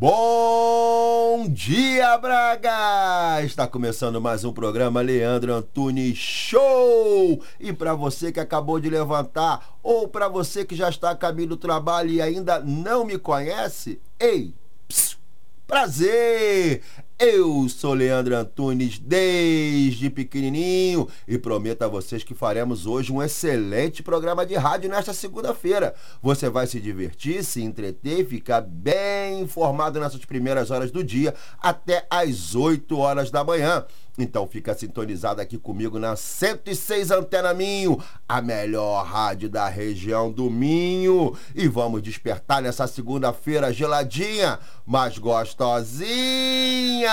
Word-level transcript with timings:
Bom 0.00 1.48
dia, 1.48 2.16
Braga! 2.18 3.42
Está 3.42 3.66
começando 3.66 4.20
mais 4.20 4.44
um 4.44 4.52
programa 4.52 5.00
Leandro 5.00 5.52
Antunes 5.52 6.16
Show! 6.16 7.42
E 7.58 7.72
para 7.72 7.94
você 7.94 8.30
que 8.30 8.38
acabou 8.38 8.78
de 8.78 8.88
levantar 8.88 9.76
ou 9.82 10.06
para 10.06 10.28
você 10.28 10.64
que 10.64 10.76
já 10.76 10.88
está 10.88 11.10
a 11.10 11.16
caminho 11.16 11.48
do 11.48 11.56
trabalho 11.56 12.10
e 12.10 12.22
ainda 12.22 12.60
não 12.60 13.04
me 13.04 13.18
conhece, 13.18 14.00
ei, 14.20 14.54
prazer! 15.66 16.80
Eu 17.20 17.68
sou 17.68 17.94
Leandro 17.94 18.36
Antunes 18.36 18.96
desde 19.00 20.08
pequenininho 20.08 21.08
e 21.26 21.36
prometo 21.36 21.82
a 21.82 21.88
vocês 21.88 22.22
que 22.22 22.32
faremos 22.32 22.86
hoje 22.86 23.12
um 23.12 23.20
excelente 23.20 24.04
programa 24.04 24.46
de 24.46 24.54
rádio 24.54 24.88
nesta 24.88 25.12
segunda-feira. 25.12 25.96
Você 26.22 26.48
vai 26.48 26.68
se 26.68 26.78
divertir, 26.78 27.42
se 27.42 27.60
entreter 27.60 28.20
e 28.20 28.24
ficar 28.24 28.60
bem 28.60 29.40
informado 29.40 29.98
nessas 29.98 30.24
primeiras 30.24 30.70
horas 30.70 30.92
do 30.92 31.02
dia 31.02 31.34
até 31.60 32.06
às 32.08 32.54
8 32.54 32.96
horas 32.96 33.32
da 33.32 33.42
manhã. 33.42 33.84
Então 34.18 34.48
fica 34.48 34.74
sintonizado 34.74 35.40
aqui 35.40 35.56
comigo 35.56 35.96
na 35.96 36.16
106 36.16 37.12
Antena 37.12 37.54
Minho, 37.54 38.02
a 38.28 38.42
melhor 38.42 39.04
rádio 39.04 39.48
da 39.48 39.68
região 39.68 40.32
do 40.32 40.50
Minho. 40.50 41.38
E 41.54 41.68
vamos 41.68 42.02
despertar 42.02 42.60
nessa 42.60 42.88
segunda-feira 42.88 43.72
geladinha, 43.72 44.58
mas 44.84 45.16
gostosinha, 45.18 46.02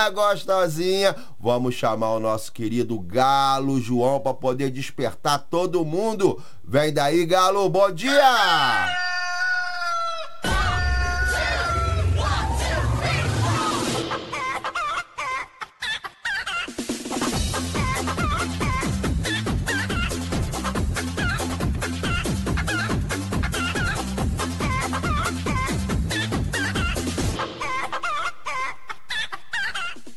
gostosinha. 0.09 1.15
Vamos 1.39 1.75
chamar 1.75 2.13
o 2.13 2.19
nosso 2.19 2.51
querido 2.51 2.99
Galo 2.99 3.79
João 3.79 4.19
para 4.19 4.33
poder 4.33 4.71
despertar 4.71 5.37
todo 5.37 5.85
mundo. 5.85 6.41
Vem 6.63 6.91
daí, 6.91 7.23
Galo, 7.27 7.69
bom 7.69 7.91
dia! 7.91 9.14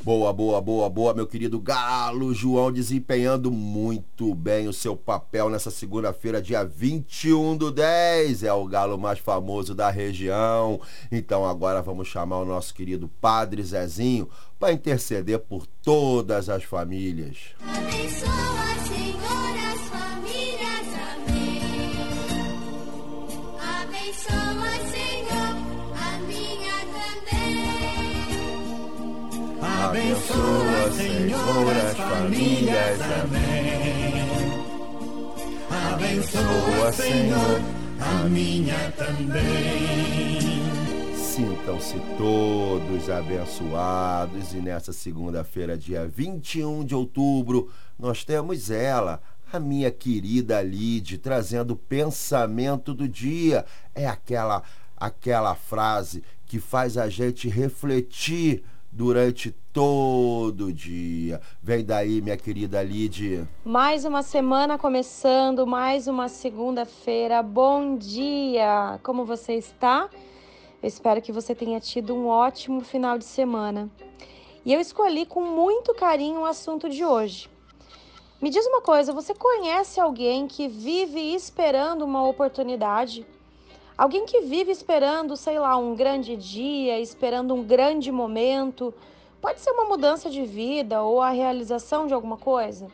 Boa, 0.08 0.32
boa, 0.32 0.58
boa, 0.58 0.88
boa, 0.88 1.12
meu 1.12 1.26
querido 1.26 1.60
Galo 1.60 2.32
João, 2.32 2.72
desempenhando 2.72 3.50
muito 3.50 4.34
bem 4.34 4.66
o 4.66 4.72
seu 4.72 4.96
papel 4.96 5.50
nessa 5.50 5.70
segunda-feira, 5.70 6.40
dia 6.40 6.64
21 6.64 7.54
do 7.58 7.70
10. 7.70 8.42
É 8.42 8.50
o 8.50 8.64
galo 8.64 8.96
mais 8.96 9.18
famoso 9.18 9.74
da 9.74 9.90
região. 9.90 10.80
Então 11.12 11.44
agora 11.44 11.82
vamos 11.82 12.08
chamar 12.08 12.38
o 12.38 12.46
nosso 12.46 12.72
querido 12.72 13.06
Padre 13.20 13.62
Zezinho 13.62 14.30
para 14.58 14.72
interceder 14.72 15.40
por 15.40 15.66
todas 15.66 16.48
as 16.48 16.64
famílias. 16.64 17.36
Abençoa, 17.60 18.67
Abençoa, 29.84 30.92
Senhor, 30.92 31.76
as 31.76 31.96
famílias. 31.96 33.00
Amém. 33.22 34.28
Abençoa, 35.94 36.92
Senhor, 36.92 37.60
a 38.00 38.28
minha 38.28 38.92
também. 38.92 40.38
Sintam-se 41.14 42.00
todos 42.16 43.08
abençoados 43.08 44.52
e 44.52 44.56
nessa 44.56 44.92
segunda-feira, 44.92 45.78
dia 45.78 46.06
21 46.06 46.84
de 46.84 46.94
outubro, 46.94 47.70
nós 47.98 48.24
temos 48.24 48.70
ela, 48.70 49.22
a 49.52 49.60
minha 49.60 49.90
querida 49.90 50.60
Lide, 50.60 51.18
trazendo 51.18 51.72
o 51.72 51.76
pensamento 51.76 52.92
do 52.92 53.08
dia. 53.08 53.64
É 53.94 54.06
aquela 54.06 54.62
aquela 55.00 55.54
frase 55.54 56.24
que 56.44 56.58
faz 56.58 56.98
a 56.98 57.08
gente 57.08 57.48
refletir 57.48 58.64
durante 58.90 59.52
todo 59.72 60.66
o 60.66 60.72
dia. 60.72 61.40
Vem 61.62 61.84
daí, 61.84 62.20
minha 62.20 62.36
querida 62.36 62.82
Lide. 62.82 63.46
Mais 63.64 64.04
uma 64.04 64.22
semana 64.22 64.78
começando, 64.78 65.66
mais 65.66 66.08
uma 66.08 66.28
segunda-feira. 66.28 67.42
Bom 67.42 67.96
dia! 67.96 68.98
Como 69.02 69.24
você 69.24 69.54
está? 69.54 70.08
Eu 70.82 70.88
espero 70.88 71.20
que 71.20 71.32
você 71.32 71.54
tenha 71.54 71.80
tido 71.80 72.14
um 72.14 72.26
ótimo 72.26 72.80
final 72.80 73.18
de 73.18 73.24
semana. 73.24 73.90
E 74.64 74.72
eu 74.72 74.80
escolhi 74.80 75.26
com 75.26 75.42
muito 75.42 75.94
carinho 75.94 76.40
o 76.40 76.46
assunto 76.46 76.88
de 76.88 77.04
hoje. 77.04 77.48
Me 78.40 78.50
diz 78.50 78.64
uma 78.66 78.80
coisa, 78.80 79.12
você 79.12 79.34
conhece 79.34 79.98
alguém 79.98 80.46
que 80.46 80.68
vive 80.68 81.34
esperando 81.34 82.04
uma 82.04 82.24
oportunidade? 82.24 83.26
Alguém 83.98 84.26
que 84.26 84.42
vive 84.42 84.70
esperando, 84.70 85.36
sei 85.36 85.58
lá, 85.58 85.76
um 85.76 85.96
grande 85.96 86.36
dia, 86.36 87.00
esperando 87.00 87.52
um 87.52 87.64
grande 87.64 88.12
momento? 88.12 88.94
Pode 89.40 89.58
ser 89.58 89.72
uma 89.72 89.86
mudança 89.86 90.30
de 90.30 90.44
vida 90.46 91.02
ou 91.02 91.20
a 91.20 91.30
realização 91.30 92.06
de 92.06 92.14
alguma 92.14 92.36
coisa? 92.36 92.86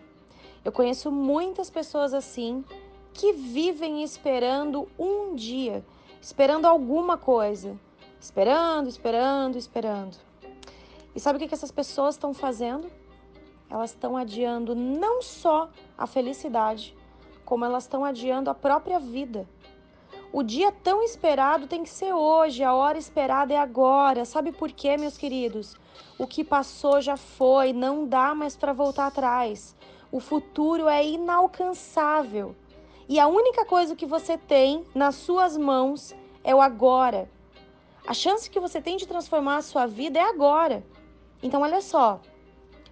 Eu 0.65 0.73
conheço 0.73 1.13
muitas 1.13 1.69
pessoas 1.69 2.15
assim 2.15 2.65
que 3.13 3.35
vivem 3.35 4.03
esperando 4.03 4.89
um 4.99 5.35
dia, 5.35 5.85
esperando 6.23 6.65
alguma 6.65 7.19
coisa. 7.19 7.79
Esperando, 8.19 8.89
esperando, 8.89 9.59
esperando. 9.59 10.17
E 11.15 11.21
sabe 11.21 11.37
o 11.37 11.47
que 11.47 11.55
essas 11.55 11.71
pessoas 11.71 12.15
estão 12.15 12.33
fazendo? 12.33 12.91
Elas 13.69 13.91
estão 13.91 14.17
adiando 14.17 14.75
não 14.75 15.21
só 15.21 15.69
a 15.99 16.07
felicidade, 16.07 16.97
como 17.45 17.63
elas 17.63 17.85
estão 17.85 18.07
adiando 18.07 18.49
a 18.49 18.55
própria 18.55 18.99
vida. 18.99 19.47
O 20.37 20.43
dia 20.43 20.73
tão 20.73 21.01
esperado 21.01 21.69
tem 21.69 21.85
que 21.85 21.89
ser 21.89 22.13
hoje, 22.13 22.65
a 22.65 22.75
hora 22.75 22.99
esperada 22.99 23.55
é 23.55 23.57
agora. 23.57 24.25
Sabe 24.25 24.51
por 24.51 24.73
quê, 24.73 24.97
meus 24.97 25.17
queridos? 25.17 25.77
O 26.19 26.27
que 26.27 26.43
passou 26.43 27.01
já 27.01 27.17
foi, 27.17 27.73
não 27.73 28.05
dá 28.05 28.35
mais 28.35 28.57
para 28.57 28.73
voltar 28.73 29.07
atrás. 29.07 29.77
O 30.11 30.19
futuro 30.19 30.89
é 30.89 31.07
inalcançável. 31.07 32.57
E 33.09 33.21
a 33.21 33.29
única 33.29 33.65
coisa 33.65 33.95
que 33.95 34.07
você 34.07 34.37
tem 34.37 34.85
nas 34.93 35.15
suas 35.15 35.57
mãos 35.57 36.13
é 36.43 36.53
o 36.53 36.61
agora. 36.61 37.31
A 38.05 38.13
chance 38.13 38.51
que 38.51 38.59
você 38.59 38.83
tem 38.83 38.97
de 38.97 39.07
transformar 39.07 39.59
a 39.59 39.63
sua 39.63 39.87
vida 39.87 40.19
é 40.19 40.23
agora. 40.23 40.85
Então, 41.45 41.63
olha 41.63 41.81
só. 41.81 42.21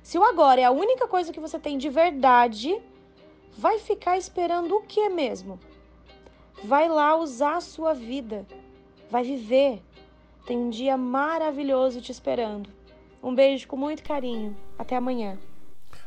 Se 0.00 0.16
o 0.16 0.22
agora 0.22 0.60
é 0.60 0.64
a 0.64 0.70
única 0.70 1.08
coisa 1.08 1.32
que 1.32 1.40
você 1.40 1.58
tem 1.58 1.76
de 1.76 1.88
verdade, 1.88 2.80
vai 3.58 3.80
ficar 3.80 4.16
esperando 4.16 4.76
o 4.76 4.82
que 4.82 5.08
mesmo? 5.08 5.58
Vai 6.64 6.88
lá 6.88 7.16
usar 7.16 7.56
a 7.56 7.60
sua 7.60 7.92
vida. 7.92 8.46
Vai 9.10 9.24
viver. 9.24 9.82
Tem 10.46 10.56
um 10.56 10.70
dia 10.70 10.96
maravilhoso 10.96 12.00
te 12.00 12.12
esperando. 12.12 12.70
Um 13.22 13.34
beijo 13.34 13.66
com 13.66 13.76
muito 13.76 14.02
carinho. 14.02 14.56
Até 14.78 14.96
amanhã. 14.96 15.38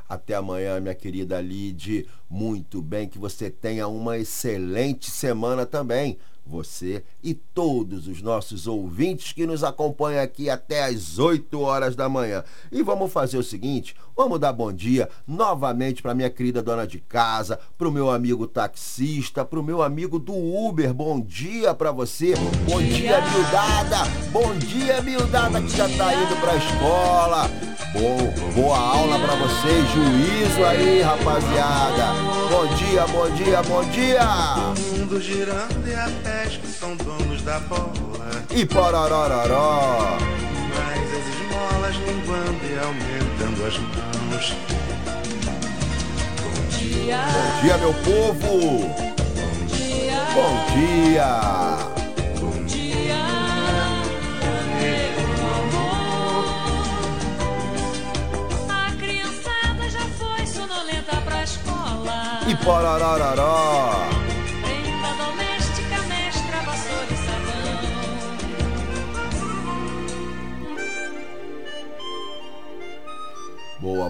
Até 0.07 0.35
amanhã, 0.35 0.79
minha 0.79 0.95
querida 0.95 1.41
Lide. 1.41 2.07
Muito 2.29 2.81
bem, 2.81 3.07
que 3.07 3.17
você 3.17 3.49
tenha 3.49 3.87
uma 3.87 4.17
excelente 4.17 5.11
semana 5.11 5.65
também. 5.65 6.17
Você 6.45 7.03
e 7.23 7.33
todos 7.33 8.07
os 8.07 8.21
nossos 8.21 8.67
ouvintes 8.67 9.33
que 9.33 9.47
nos 9.47 9.63
acompanham 9.63 10.23
aqui 10.23 10.47
até 10.47 10.83
às 10.83 11.17
8 11.17 11.59
horas 11.59 11.95
da 11.95 12.07
manhã. 12.07 12.43
E 12.71 12.83
vamos 12.83 13.11
fazer 13.11 13.37
o 13.37 13.43
seguinte: 13.43 13.95
vamos 14.15 14.39
dar 14.39 14.53
bom 14.53 14.71
dia 14.71 15.09
novamente 15.27 16.03
para 16.03 16.13
minha 16.13 16.29
querida 16.29 16.61
dona 16.61 16.85
de 16.85 16.99
casa, 16.99 17.59
para 17.77 17.87
o 17.87 17.91
meu 17.91 18.11
amigo 18.11 18.45
taxista, 18.45 19.43
para 19.43 19.59
o 19.59 19.63
meu 19.63 19.81
amigo 19.81 20.19
do 20.19 20.33
Uber. 20.33 20.93
Bom 20.93 21.19
dia 21.19 21.73
para 21.73 21.91
você. 21.91 22.35
Bom 22.69 22.81
dia, 22.81 23.19
miudada. 23.21 23.97
Bom 24.31 24.55
dia, 24.55 25.01
miudada 25.01 25.59
que 25.61 25.75
já 25.75 25.89
tá 25.89 26.13
indo 26.13 26.39
para 26.39 26.51
a 26.51 26.57
escola. 26.57 27.75
Bom, 27.91 28.51
boa 28.53 28.77
aula 28.77 29.17
para 29.17 29.35
vocês. 29.35 29.85
Juízo 29.89 30.63
aí, 30.63 31.01
rapaziada. 31.01 32.13
Bom 32.51 32.67
dia, 32.75 33.07
bom 33.07 33.29
dia, 33.35 33.63
bom 33.63 33.83
dia. 33.89 34.94
Mundo 35.05 35.21
girando 35.21 35.87
e 35.87 35.93
até 35.93 36.47
que 36.47 36.65
são 36.65 36.95
donos 36.95 37.43
da 37.43 37.59
bola. 37.59 37.91
E 38.49 38.65
pororororó. 38.65 40.17
Mas 40.73 41.13
as 41.13 41.27
esmolas 41.35 41.95
linguando 41.97 42.65
e 42.65 42.79
aumentando 42.79 43.67
as 43.67 43.77
mãos. 43.77 44.55
Bom 47.05 47.61
dia, 47.61 47.77
meu 47.77 47.93
povo! 47.93 48.89
Bom 50.33 50.65
dia! 50.73 51.29
A 58.67 58.91
criançada 58.97 59.87
já 59.87 60.07
foi 60.17 60.47
sonolenta 60.47 61.21
pra 61.23 61.43
escola. 61.43 62.39
E 62.47 62.55
parararará! 62.65 63.94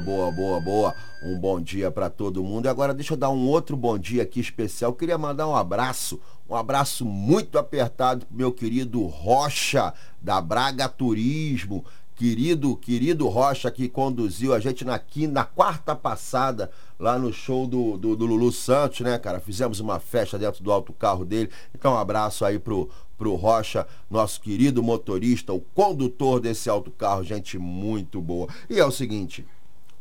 Boa, 0.05 0.31
boa, 0.31 0.61
boa. 0.61 0.95
Um 1.23 1.35
bom 1.39 1.59
dia 1.59 1.89
para 1.89 2.11
todo 2.11 2.43
mundo. 2.43 2.65
E 2.65 2.69
agora 2.69 2.93
deixa 2.93 3.13
eu 3.13 3.17
dar 3.17 3.31
um 3.31 3.47
outro 3.47 3.75
bom 3.75 3.97
dia 3.97 4.21
aqui 4.21 4.39
especial. 4.39 4.91
Eu 4.91 4.95
queria 4.95 5.17
mandar 5.17 5.47
um 5.47 5.55
abraço, 5.55 6.21
um 6.47 6.53
abraço 6.53 7.03
muito 7.03 7.57
apertado 7.57 8.23
pro 8.23 8.37
meu 8.37 8.51
querido 8.51 9.03
Rocha 9.07 9.91
da 10.21 10.39
Braga 10.39 10.87
Turismo. 10.87 11.83
Querido, 12.15 12.77
querido 12.77 13.27
Rocha 13.27 13.71
que 13.71 13.89
conduziu 13.89 14.53
a 14.53 14.59
gente 14.59 14.85
na 14.85 15.01
na 15.31 15.43
quarta 15.43 15.95
passada 15.95 16.69
lá 16.99 17.17
no 17.17 17.33
show 17.33 17.65
do, 17.65 17.97
do, 17.97 18.15
do 18.15 18.27
Lulu 18.27 18.51
Santos, 18.51 18.99
né, 18.99 19.17
cara? 19.17 19.39
Fizemos 19.39 19.79
uma 19.79 19.99
festa 19.99 20.37
dentro 20.37 20.63
do 20.63 20.71
autocarro 20.71 21.25
dele. 21.25 21.49
Então, 21.73 21.93
um 21.93 21.97
abraço 21.97 22.45
aí 22.45 22.59
pro, 22.59 22.89
pro 23.17 23.33
Rocha, 23.33 23.87
nosso 24.09 24.39
querido 24.39 24.83
motorista, 24.83 25.51
o 25.51 25.59
condutor 25.59 26.39
desse 26.39 26.69
autocarro, 26.69 27.23
gente 27.23 27.57
muito 27.57 28.21
boa. 28.21 28.47
E 28.69 28.79
é 28.79 28.85
o 28.85 28.91
seguinte, 28.91 29.45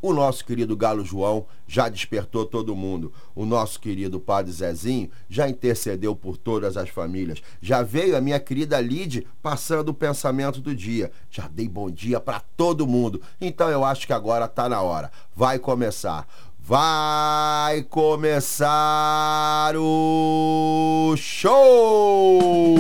o 0.04 0.12
nosso 0.12 0.44
querido 0.44 0.76
Galo 0.76 1.02
João 1.02 1.46
já 1.66 1.88
despertou 1.88 2.44
todo 2.44 2.76
mundo. 2.76 3.10
O 3.34 3.46
nosso 3.46 3.80
querido 3.80 4.20
Padre 4.20 4.52
Zezinho 4.52 5.08
já 5.30 5.48
intercedeu 5.48 6.14
por 6.14 6.36
todas 6.36 6.76
as 6.76 6.90
famílias. 6.90 7.40
Já 7.58 7.82
veio 7.82 8.14
a 8.14 8.20
minha 8.20 8.38
querida 8.38 8.78
Lide 8.82 9.26
passando 9.42 9.88
o 9.88 9.94
pensamento 9.94 10.60
do 10.60 10.76
dia. 10.76 11.10
Já 11.30 11.48
dei 11.48 11.66
bom 11.66 11.90
dia 11.90 12.20
para 12.20 12.38
todo 12.54 12.86
mundo. 12.86 13.22
Então 13.40 13.70
eu 13.70 13.82
acho 13.82 14.06
que 14.06 14.12
agora 14.12 14.46
tá 14.46 14.68
na 14.68 14.82
hora. 14.82 15.10
Vai 15.34 15.58
começar. 15.58 16.28
Vai 16.60 17.82
começar 17.84 19.74
o 19.74 21.14
show! 21.16 22.76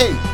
Ei! 0.00 0.33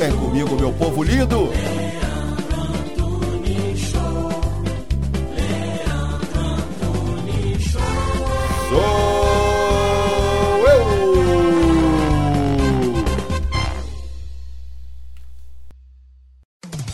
Vem 0.00 0.16
comigo, 0.16 0.56
meu 0.56 0.72
povo 0.72 1.02
lindo! 1.02 1.50
Sou 8.70 8.80
eu! 10.70 10.80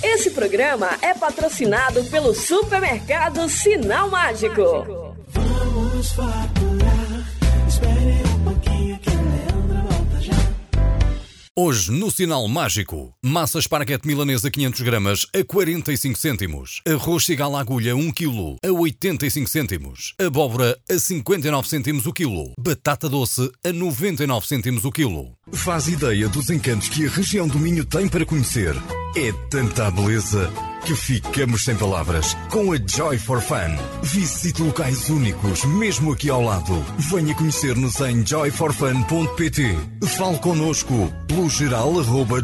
Esse 0.03 0.31
programa 0.33 0.91
é 1.01 1.15
patrocinado 1.15 2.03
pelo 2.07 2.35
supermercado 2.35 3.49
Sinal 3.49 4.11
Mágico. 4.11 5.06
Hoje, 11.59 11.91
no 11.91 12.11
Sinal 12.11 12.47
Mágico, 12.49 13.16
massa 13.27 13.59
esparguete 13.59 14.07
milanesa 14.07 14.49
500 14.49 14.81
gramas 14.83 15.27
a 15.35 15.45
45 15.45 16.17
cêntimos, 16.17 16.81
arroz 16.87 17.25
cigala 17.25 17.61
agulha 17.61 17.97
1 17.97 18.13
kg 18.13 18.57
a 18.65 18.71
85 18.71 19.51
cêntimos, 19.51 20.15
abóbora 20.17 20.79
a 20.89 20.97
59 20.97 21.69
cêntimos 21.69 22.07
o 22.07 22.13
quilo, 22.13 22.53
batata 22.57 23.09
doce 23.09 23.51
a 23.65 23.73
99 23.73 24.47
cêntimos 24.47 24.85
o 24.85 24.93
quilo. 24.93 25.33
Faz 25.53 25.89
ideia 25.89 26.29
dos 26.29 26.51
encantos 26.51 26.89
que 26.89 27.05
a 27.05 27.11
região 27.11 27.49
do 27.49 27.59
Minho 27.59 27.85
tem 27.85 28.09
para 28.09 28.25
conhecer. 28.25 28.77
É 29.17 29.33
tanta 29.51 29.91
beleza 29.91 30.53
que 30.87 30.95
ficamos 30.95 31.65
sem 31.65 31.75
palavras. 31.75 32.37
Com 32.49 32.73
a 32.73 32.77
Joy 32.77 33.19
for 33.19 33.41
Fun, 33.41 33.77
visite 34.03 34.63
locais 34.63 35.09
únicos, 35.09 35.65
mesmo 35.65 36.13
aqui 36.13 36.31
ao 36.31 36.41
lado. 36.41 36.85
Venha 37.11 37.35
conhecer-nos 37.35 38.01
em 38.01 38.25
joyforfun.pt. 38.25 39.77
Fale 40.17 40.39
connosco 40.39 41.13
pelo 41.27 41.51
geral 41.51 41.99
arroba 41.99 42.41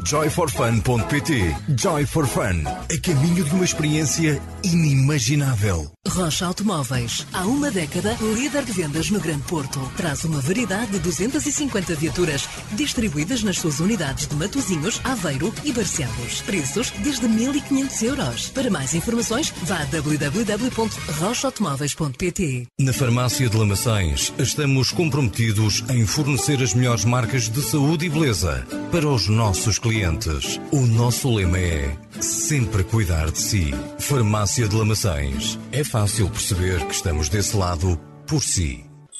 joyforfun.pt. 0.72 1.54
Joy 1.76 2.06
for 2.06 2.26
Fun, 2.26 2.64
a 2.66 2.98
caminho 3.00 3.44
de 3.44 3.54
uma 3.54 3.64
experiência 3.64 4.42
inimaginável. 4.64 5.92
Rocha 6.08 6.46
Automóveis, 6.46 7.24
há 7.32 7.46
uma 7.46 7.70
década, 7.70 8.16
líder 8.34 8.64
de 8.64 8.72
vendas 8.72 9.08
no 9.10 9.20
Grande 9.20 9.44
Porto. 9.44 9.80
Traz 9.96 10.24
uma 10.24 10.40
variedade 10.40 10.90
de 10.92 10.98
250 10.98 11.94
viaturas, 11.94 12.48
distribuídas 12.72 13.42
nas 13.42 13.58
suas 13.58 13.80
unidades 13.80 14.26
de 14.26 14.34
Matozinhos, 14.34 15.00
Aveiro 15.04 15.52
e 15.64 15.72
Barcelos. 15.72 16.40
Preços 16.42 16.90
desde 17.02 17.26
1.500 17.26 18.02
euros. 18.02 18.50
Para 18.50 18.70
mais 18.70 18.94
informações, 18.94 19.52
vá 19.62 19.78
a 19.78 19.84
www.rochaautomóveis.pt. 19.84 22.66
Na 22.80 22.92
Farmácia 22.92 23.48
de 23.48 23.56
Lamaçães, 23.56 24.32
estamos 24.38 24.92
comprometidos 24.92 25.84
em 25.88 26.06
fornecer 26.06 26.62
as 26.62 26.74
melhores 26.74 27.04
marcas 27.04 27.48
de 27.48 27.62
saúde 27.62 28.06
e 28.06 28.08
beleza 28.08 28.66
para 28.90 29.08
os 29.08 29.28
nossos 29.28 29.78
clientes. 29.78 30.58
O 30.70 30.86
nosso 30.86 31.34
lema 31.34 31.58
é 31.58 31.96
sempre 32.20 32.84
cuidar 32.84 33.30
de 33.30 33.38
si. 33.38 33.70
Farmácia 33.98 34.68
de 34.68 34.76
Lamaçães. 34.76 35.58
É 35.70 35.82
fácil 35.84 36.30
perceber 36.30 36.86
que 36.86 36.94
estamos 36.94 37.28
desse 37.28 37.56
lado 37.56 37.98
por 38.26 38.42
si. 38.42 38.91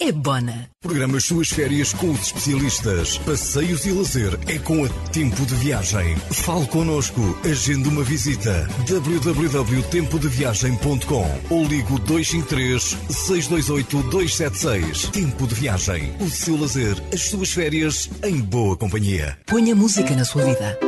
é 0.00 0.10
Bona. 0.12 0.70
Programa 0.80 1.16
as 1.18 1.24
suas 1.24 1.48
férias 1.48 1.92
com 1.92 2.10
os 2.10 2.22
especialistas. 2.22 3.18
Passeios 3.18 3.84
e 3.84 3.90
lazer 3.90 4.38
é 4.46 4.56
com 4.58 4.84
a 4.84 4.88
Tempo 5.10 5.44
de 5.44 5.56
Viagem. 5.56 6.14
Fale 6.16 6.66
connosco. 6.68 7.20
Agende 7.44 7.88
uma 7.88 8.04
visita. 8.04 8.68
www.tempodeviagem.com 8.88 11.40
ou 11.50 11.64
ligo 11.64 11.98
253 11.98 12.96
628 13.10 14.02
276. 14.10 15.08
Tempo 15.10 15.46
de 15.46 15.54
Viagem. 15.54 16.14
O 16.20 16.30
seu 16.30 16.58
lazer, 16.60 16.96
as 17.12 17.22
suas 17.22 17.50
férias 17.50 18.08
em 18.22 18.40
boa 18.40 18.76
companhia. 18.76 19.36
Ponha 19.46 19.74
música 19.74 20.14
na 20.14 20.24
sua 20.24 20.44
vida. 20.44 20.78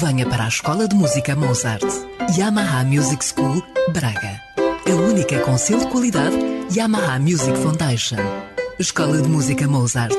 Venha 0.00 0.26
para 0.26 0.44
a 0.44 0.48
Escola 0.48 0.88
de 0.88 0.96
Música 0.96 1.36
Mozart. 1.36 1.84
Yamaha 2.36 2.82
Music 2.84 3.24
School, 3.24 3.62
Braga. 3.92 4.40
A 4.86 4.94
única 4.94 5.38
com 5.40 5.56
selo 5.56 5.80
de 5.80 5.86
qualidade 5.88 6.53
Yamaha 6.70 7.18
Music 7.18 7.56
Foundation. 7.58 8.16
Escola 8.78 9.20
de 9.20 9.28
Música 9.28 9.68
Mozart. 9.68 10.16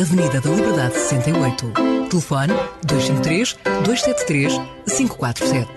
Avenida 0.00 0.40
da 0.40 0.50
Liberdade 0.50 0.94
68. 0.94 1.72
Telefone 2.10 2.52
253 2.84 3.56
273 3.84 4.52
547. 4.86 5.68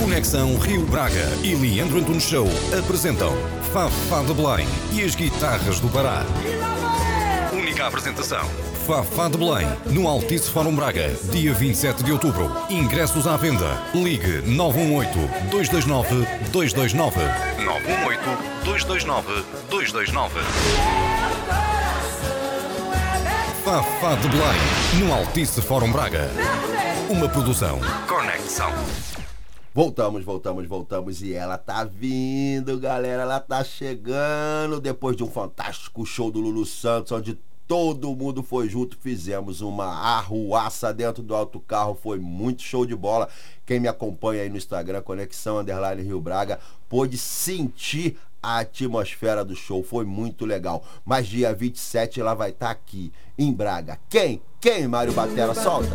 Conexão 0.00 0.56
Rio 0.58 0.84
Braga 0.86 1.24
e 1.42 1.54
Leandro 1.54 1.98
Antunes 1.98 2.24
Show 2.24 2.48
apresentam 2.78 3.32
Fafá 3.72 4.22
de 4.22 4.34
Belém 4.34 4.66
e 4.92 5.02
as 5.02 5.14
guitarras 5.14 5.80
do 5.80 5.88
Pará. 5.88 6.24
Única 7.52 7.86
apresentação. 7.86 8.48
Fafá 8.86 9.28
de 9.28 9.36
Belém, 9.38 9.66
no 9.86 10.06
Altice 10.06 10.50
Fórum 10.50 10.76
Braga, 10.76 11.08
dia 11.30 11.54
27 11.54 12.04
de 12.04 12.12
outubro. 12.12 12.50
Ingressos 12.68 13.26
à 13.26 13.34
venda. 13.34 13.82
Ligue 13.94 14.42
918-229-229. 14.42 17.14
918-229-229. 18.62 20.28
Fafá 23.64 24.16
de 24.16 24.28
Belém, 24.28 24.60
no 25.00 25.14
Altice 25.14 25.62
Fórum 25.62 25.90
Braga. 25.90 26.30
Uma 27.08 27.26
produção 27.26 27.80
Conexão. 28.06 28.70
Voltamos, 29.72 30.22
voltamos, 30.22 30.66
voltamos 30.66 31.22
e 31.22 31.32
ela 31.32 31.56
tá 31.56 31.84
vindo, 31.84 32.78
galera. 32.78 33.22
Ela 33.22 33.40
tá 33.40 33.64
chegando 33.64 34.78
depois 34.78 35.16
de 35.16 35.24
um 35.24 35.30
fantástico 35.30 36.04
show 36.04 36.30
do 36.30 36.38
Lulu 36.38 36.66
Santos, 36.66 37.12
onde 37.12 37.38
todo 37.66 38.14
mundo 38.14 38.42
foi 38.42 38.68
junto. 38.68 38.96
Fizemos 38.98 39.60
uma 39.60 39.86
arruaça 39.86 40.92
dentro 40.92 41.22
do 41.22 41.34
autocarro, 41.34 41.98
foi 42.00 42.18
muito 42.18 42.62
show 42.62 42.84
de 42.86 42.94
bola. 42.94 43.28
Quem 43.66 43.80
me 43.80 43.88
acompanha 43.88 44.42
aí 44.42 44.48
no 44.48 44.56
Instagram, 44.56 45.02
Conexão 45.02 45.58
Underline 45.58 46.02
Rio 46.02 46.20
Braga, 46.20 46.60
pôde 46.88 47.16
sentir 47.16 48.18
a 48.44 48.58
atmosfera 48.58 49.42
do 49.42 49.56
show, 49.56 49.82
foi 49.82 50.04
muito 50.04 50.44
legal. 50.44 50.84
Mas 51.04 51.26
dia 51.26 51.54
27 51.54 52.20
ela 52.20 52.34
vai 52.34 52.50
estar 52.50 52.70
aqui 52.70 53.10
em 53.38 53.50
Braga. 53.52 53.98
Quem? 54.08 54.42
Quem, 54.60 54.86
Mário 54.86 55.12
Batera? 55.12 55.54
Solta. 55.54 55.90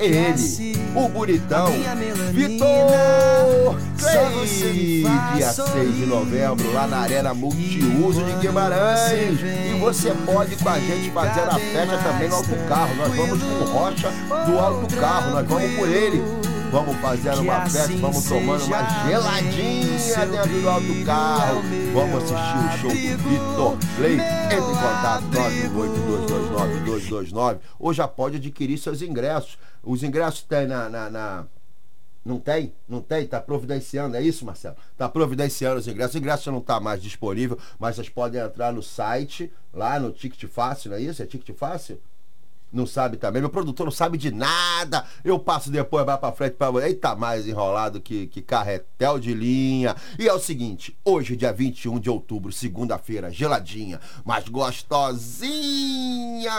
Ele, 0.00 0.76
o 0.96 1.08
bonitão, 1.08 1.68
Vitor! 2.32 3.76
Dia 5.36 5.52
6 5.52 5.94
de 5.94 6.06
novembro, 6.06 6.72
lá 6.72 6.88
na 6.88 6.98
Arena 6.98 7.32
Multiuso 7.32 8.24
de 8.24 8.32
Guimarães. 8.40 9.38
E 9.40 9.78
você 9.78 10.12
pode 10.26 10.56
com 10.56 10.68
a 10.68 10.80
gente 10.80 11.12
fazer 11.12 11.42
a 11.42 11.59
festa 11.72 11.98
também 11.98 12.28
no 12.28 12.36
alto 12.36 12.56
carro. 12.68 12.94
Nós 12.96 13.14
vamos 13.14 13.42
com 13.42 13.64
Rocha 13.64 14.10
do 14.46 14.58
alto 14.58 14.96
carro, 14.96 15.30
nós 15.32 15.46
vamos 15.46 15.76
com 15.76 15.86
ele. 15.86 16.22
Vamos 16.70 16.96
fazer 16.98 17.34
uma 17.34 17.66
festa, 17.68 17.96
vamos 17.96 18.24
tomando 18.24 18.64
uma 18.64 18.84
geladinha 19.04 20.26
dentro 20.26 20.60
do 20.60 20.68
alto 20.68 21.04
carro. 21.04 21.62
Vamos 21.92 22.22
assistir 22.22 22.58
o 22.58 22.78
show 22.78 22.90
do 22.90 23.28
Vitor 23.28 23.76
Play. 23.96 24.14
Entre 24.44 24.56
em 24.56 24.60
contato 24.60 25.24
982292229 26.86 27.58
ou 27.78 27.92
já 27.92 28.06
pode 28.06 28.36
adquirir 28.36 28.78
seus 28.78 29.02
ingressos. 29.02 29.58
Os 29.82 30.04
ingressos 30.04 30.42
tem 30.42 30.66
na, 30.68 30.88
na, 30.88 31.10
na 31.10 31.46
não 32.24 32.38
tem? 32.38 32.72
Não 32.88 33.00
tem? 33.00 33.26
Tá 33.26 33.40
providenciando, 33.40 34.16
é 34.16 34.22
isso, 34.22 34.44
Marcelo? 34.44 34.76
Tá 34.96 35.08
providenciando 35.08 35.78
os 35.78 35.88
ingressos. 35.88 36.14
O 36.14 36.18
ingresso 36.18 36.52
não 36.52 36.60
tá 36.60 36.78
mais 36.78 37.02
disponível, 37.02 37.58
mas 37.78 37.96
vocês 37.96 38.08
podem 38.08 38.40
entrar 38.40 38.72
no 38.72 38.82
site, 38.82 39.50
lá 39.72 39.98
no 39.98 40.12
Ticket 40.12 40.50
Fácil, 40.50 40.90
não 40.90 40.98
é 40.98 41.00
isso? 41.00 41.22
É 41.22 41.26
Ticket 41.26 41.56
Fácil? 41.56 42.00
Não 42.72 42.86
sabe 42.86 43.16
também. 43.16 43.42
Meu 43.42 43.50
produtor 43.50 43.84
não 43.84 43.90
sabe 43.90 44.16
de 44.16 44.30
nada. 44.30 45.04
Eu 45.24 45.40
passo 45.40 45.72
depois, 45.72 46.06
vai 46.06 46.16
pra 46.16 46.30
frente 46.30 46.54
você. 46.56 46.86
Eita, 46.86 47.16
mais 47.16 47.48
enrolado 47.48 48.00
que, 48.00 48.28
que 48.28 48.40
carretel 48.40 49.18
de 49.18 49.34
linha. 49.34 49.96
E 50.16 50.28
é 50.28 50.32
o 50.32 50.38
seguinte: 50.38 50.96
hoje, 51.04 51.34
dia 51.34 51.52
21 51.52 51.98
de 51.98 52.08
outubro, 52.08 52.52
segunda-feira, 52.52 53.28
geladinha, 53.28 54.00
mas 54.24 54.48
gostosinha, 54.48 55.42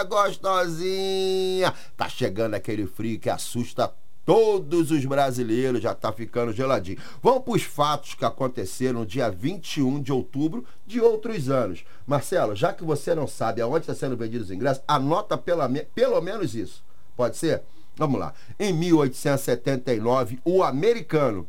gostosinha. 0.03 1.73
Tá 1.95 2.09
chegando 2.09 2.55
aquele 2.55 2.85
frio 2.85 3.17
que 3.17 3.29
assusta 3.29 3.93
todos 4.31 4.91
os 4.91 5.03
brasileiros, 5.03 5.81
já 5.81 5.93
tá 5.93 6.09
ficando 6.13 6.53
geladinho. 6.53 6.97
Vamos 7.21 7.43
para 7.43 7.53
os 7.53 7.63
fatos 7.63 8.13
que 8.13 8.23
aconteceram 8.23 9.01
no 9.01 9.05
dia 9.05 9.29
21 9.29 10.01
de 10.01 10.13
outubro 10.13 10.65
de 10.87 11.01
outros 11.01 11.49
anos. 11.49 11.83
Marcelo, 12.07 12.55
já 12.55 12.71
que 12.71 12.81
você 12.81 13.13
não 13.13 13.27
sabe 13.27 13.59
aonde 13.59 13.81
está 13.81 13.93
sendo 13.93 14.15
vendido 14.15 14.45
os 14.45 14.49
ingressos, 14.49 14.81
anota 14.87 15.37
pela, 15.37 15.69
pelo 15.93 16.21
menos 16.21 16.55
isso. 16.55 16.81
Pode 17.13 17.35
ser? 17.35 17.61
Vamos 17.97 18.21
lá. 18.21 18.33
Em 18.57 18.71
1879, 18.71 20.39
o 20.45 20.63
americano, 20.63 21.45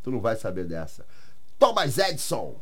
tu 0.00 0.12
não 0.12 0.20
vai 0.20 0.36
saber 0.36 0.64
dessa, 0.64 1.04
Thomas 1.58 1.98
Edison 1.98 2.54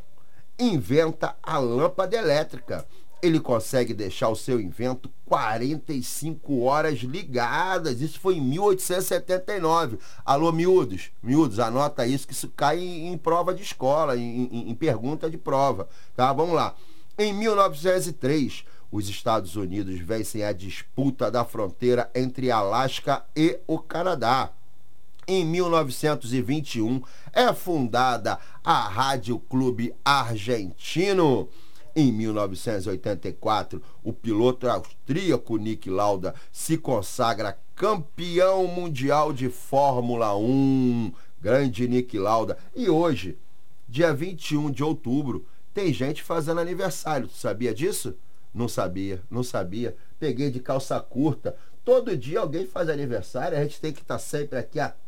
inventa 0.57 1.35
a 1.43 1.59
lâmpada 1.59 2.17
elétrica. 2.17 2.83
Ele 3.21 3.39
consegue 3.39 3.93
deixar 3.93 4.29
o 4.29 4.35
seu 4.35 4.59
invento 4.59 5.09
45 5.25 6.61
horas 6.63 6.99
ligadas. 6.99 8.01
Isso 8.01 8.19
foi 8.19 8.35
em 8.37 8.41
1879. 8.41 9.99
Alô, 10.25 10.51
miúdos, 10.51 11.11
miúdos, 11.21 11.59
anota 11.59 12.05
isso 12.07 12.25
que 12.27 12.33
isso 12.33 12.49
cai 12.55 12.79
em, 12.79 13.13
em 13.13 13.17
prova 13.17 13.53
de 13.53 13.61
escola, 13.61 14.17
em, 14.17 14.45
em- 14.51 14.69
em 14.71 14.75
pergunta 14.75 15.29
de 15.29 15.37
prova. 15.37 15.87
Tá? 16.15 16.33
Vamos 16.33 16.55
lá. 16.55 16.73
Em 17.17 17.31
1903, 17.33 18.63
os 18.91 19.07
Estados 19.07 19.55
Unidos 19.55 19.99
vencem 19.99 20.43
a 20.43 20.51
disputa 20.51 21.29
da 21.29 21.45
fronteira 21.45 22.09
entre 22.15 22.49
Alasca 22.49 23.23
e 23.35 23.59
o 23.67 23.77
Canadá. 23.77 24.49
Em 25.27 25.45
1921 25.45 27.01
é 27.31 27.53
fundada 27.53 28.39
a 28.63 28.79
Rádio 28.89 29.37
Clube 29.39 29.93
Argentino. 30.03 31.47
Em 31.93 32.11
1984, 32.11 33.81
o 34.01 34.13
piloto 34.13 34.67
austríaco 34.69 35.57
Nick 35.57 35.89
Lauda 35.89 36.33
se 36.51 36.77
consagra 36.77 37.57
campeão 37.75 38.65
mundial 38.65 39.33
de 39.33 39.49
Fórmula 39.49 40.35
1. 40.35 41.11
Grande 41.41 41.87
Nick 41.87 42.17
Lauda. 42.17 42.57
E 42.73 42.89
hoje, 42.89 43.37
dia 43.89 44.13
21 44.13 44.71
de 44.71 44.83
outubro, 44.83 45.45
tem 45.73 45.93
gente 45.93 46.23
fazendo 46.23 46.61
aniversário. 46.61 47.27
Tu 47.27 47.35
sabia 47.35 47.73
disso? 47.73 48.15
Não 48.53 48.69
sabia, 48.69 49.21
não 49.29 49.43
sabia. 49.43 49.95
Peguei 50.17 50.49
de 50.49 50.59
calça 50.59 50.99
curta. 50.99 51.57
Todo 51.83 52.15
dia 52.15 52.39
alguém 52.39 52.65
faz 52.65 52.87
aniversário, 52.87 53.57
a 53.57 53.63
gente 53.63 53.81
tem 53.81 53.91
que 53.91 54.01
estar 54.01 54.19
sempre 54.19 54.57
aqui 54.59 54.79
atento 54.79 55.00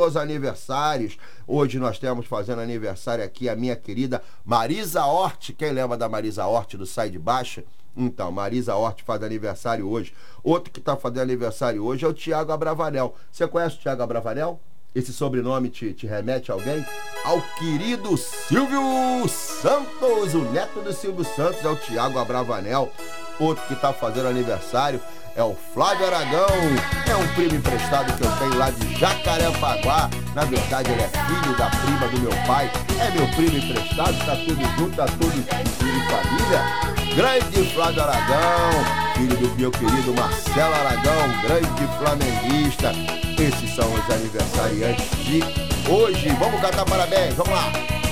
aos 0.00 0.16
aniversários. 0.16 1.16
Hoje 1.46 1.78
nós 1.78 1.98
temos 1.98 2.26
fazendo 2.26 2.60
aniversário 2.60 3.24
aqui 3.24 3.48
a 3.48 3.56
minha 3.56 3.76
querida 3.76 4.22
Marisa 4.44 5.04
Hort. 5.04 5.52
Quem 5.52 5.72
lembra 5.72 5.96
da 5.96 6.08
Marisa 6.08 6.46
Hort 6.46 6.74
do 6.74 6.86
Sai 6.86 7.10
de 7.10 7.18
Baixa? 7.18 7.64
Então, 7.96 8.30
Marisa 8.32 8.74
Hort 8.74 9.02
faz 9.04 9.22
aniversário 9.22 9.88
hoje. 9.88 10.12
Outro 10.42 10.70
que 10.72 10.80
está 10.80 10.96
fazendo 10.96 11.22
aniversário 11.22 11.84
hoje 11.84 12.04
é 12.04 12.08
o 12.08 12.12
Tiago 12.12 12.52
Abravanel. 12.52 13.14
Você 13.30 13.46
conhece 13.46 13.76
o 13.76 13.80
Tiago 13.80 14.02
Abravanel? 14.02 14.60
Esse 14.94 15.12
sobrenome 15.12 15.70
te, 15.70 15.92
te 15.92 16.06
remete 16.06 16.50
a 16.50 16.54
alguém? 16.54 16.84
Ao 17.24 17.40
querido 17.58 18.16
Silvio 18.16 19.26
Santos, 19.28 20.34
o 20.34 20.44
neto 20.52 20.80
do 20.82 20.92
Silvio 20.92 21.24
Santos 21.24 21.64
é 21.64 21.68
o 21.68 21.76
Tiago 21.76 22.18
Abravanel. 22.18 22.92
Outro 23.40 23.66
que 23.66 23.74
está 23.74 23.92
fazendo 23.92 24.28
aniversário 24.28 25.00
é 25.36 25.42
o 25.42 25.56
Flávio 25.72 26.06
Aragão. 26.06 26.48
É 27.08 27.16
um 27.16 27.26
primo 27.34 27.56
emprestado 27.56 28.12
que 28.16 28.24
eu 28.24 28.30
tenho 28.38 28.56
lá 28.56 28.70
de 28.70 28.98
Jacarepaguá. 28.98 30.10
Na 30.34 30.44
verdade, 30.44 30.90
ele 30.90 31.02
é 31.02 31.08
filho 31.08 31.56
da 31.56 31.70
prima 31.70 32.08
do 32.08 32.20
meu 32.20 32.46
pai. 32.46 32.70
É 33.00 33.10
meu 33.10 33.26
primo 33.34 33.56
emprestado, 33.56 34.16
tá 34.24 34.36
tudo 34.36 34.78
junto, 34.78 34.96
tá 34.96 35.06
tudo 35.06 35.36
em 35.36 35.42
família. 35.42 37.14
Grande 37.16 37.74
Flávio 37.74 38.02
Aragão, 38.02 39.14
filho 39.16 39.36
do 39.36 39.54
meu 39.56 39.70
querido 39.70 40.14
Marcelo 40.14 40.74
Aragão, 40.74 41.42
grande 41.42 41.86
flamenguista. 41.98 42.92
Esses 43.38 43.74
são 43.74 43.92
os 43.92 44.10
aniversariantes 44.10 45.10
de 45.24 45.40
hoje. 45.90 46.28
Vamos 46.38 46.60
cantar 46.60 46.84
parabéns, 46.84 47.34
vamos 47.34 47.52
lá. 47.52 48.03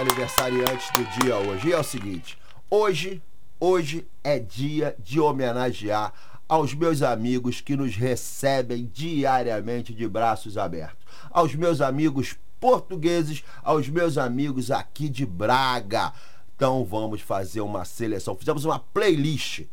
aniversariantes 0.00 0.90
do 0.92 1.04
dia 1.20 1.36
hoje. 1.36 1.68
E 1.68 1.72
é 1.72 1.78
o 1.78 1.84
seguinte: 1.84 2.38
hoje, 2.70 3.22
hoje 3.58 4.06
é 4.24 4.38
dia 4.38 4.96
de 4.98 5.20
homenagear 5.20 6.12
aos 6.48 6.74
meus 6.74 7.02
amigos 7.02 7.60
que 7.60 7.76
nos 7.76 7.94
recebem 7.94 8.90
diariamente 8.92 9.94
de 9.94 10.08
braços 10.08 10.58
abertos, 10.58 11.06
aos 11.30 11.54
meus 11.54 11.80
amigos 11.80 12.36
portugueses, 12.58 13.44
aos 13.62 13.88
meus 13.88 14.18
amigos 14.18 14.70
aqui 14.70 15.08
de 15.08 15.24
Braga. 15.24 16.12
Então 16.56 16.84
vamos 16.84 17.20
fazer 17.20 17.60
uma 17.60 17.84
seleção. 17.84 18.34
Fizemos 18.34 18.64
uma 18.64 18.78
playlist, 18.78 19.66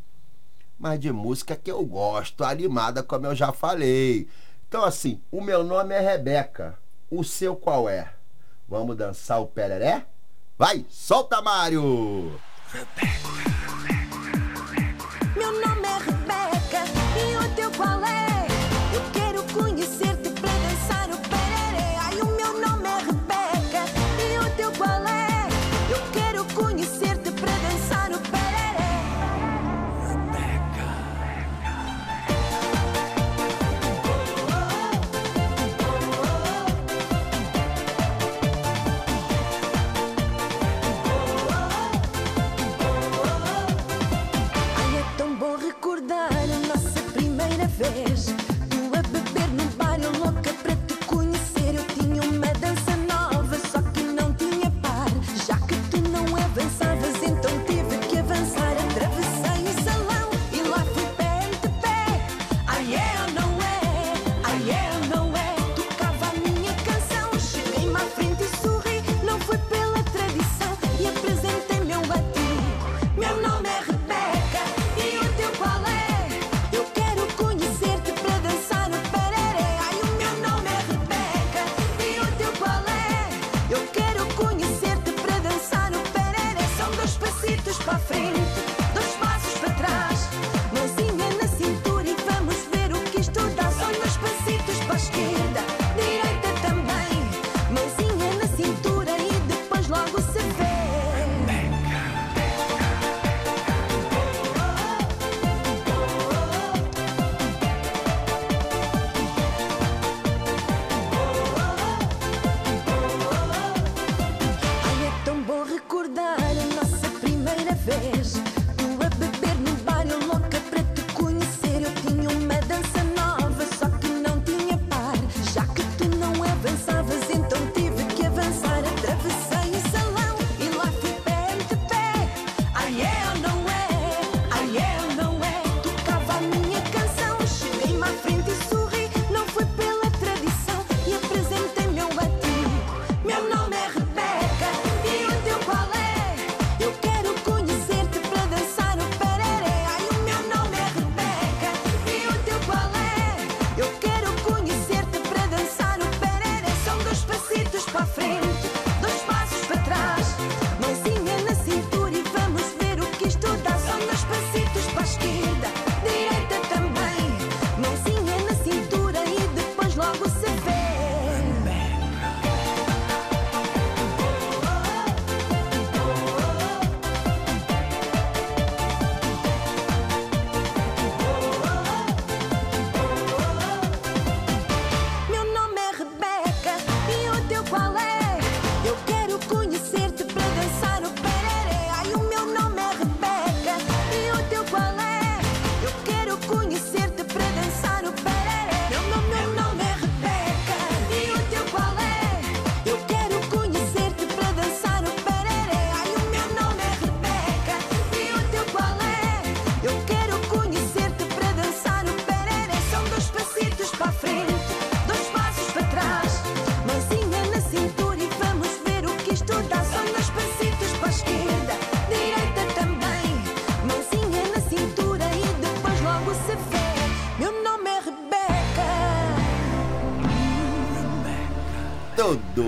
mas 0.77 0.99
de 0.99 1.11
música 1.11 1.55
que 1.55 1.71
eu 1.71 1.83
gosto, 1.85 2.43
animada, 2.43 3.01
como 3.01 3.25
eu 3.25 3.35
já 3.35 3.51
falei. 3.51 4.27
Então, 4.67 4.83
assim, 4.83 5.21
o 5.31 5.41
meu 5.41 5.63
nome 5.63 5.95
é 5.95 5.99
Rebeca. 5.99 6.77
O 7.09 7.23
seu 7.23 7.55
qual 7.55 7.89
é? 7.89 8.13
Vamos 8.67 8.97
dançar 8.97 9.41
o 9.41 9.47
pereré? 9.47 10.05
Vai, 10.57 10.83
solta, 10.89 11.39
Mário! 11.39 12.39
Rebeca. 12.73 13.46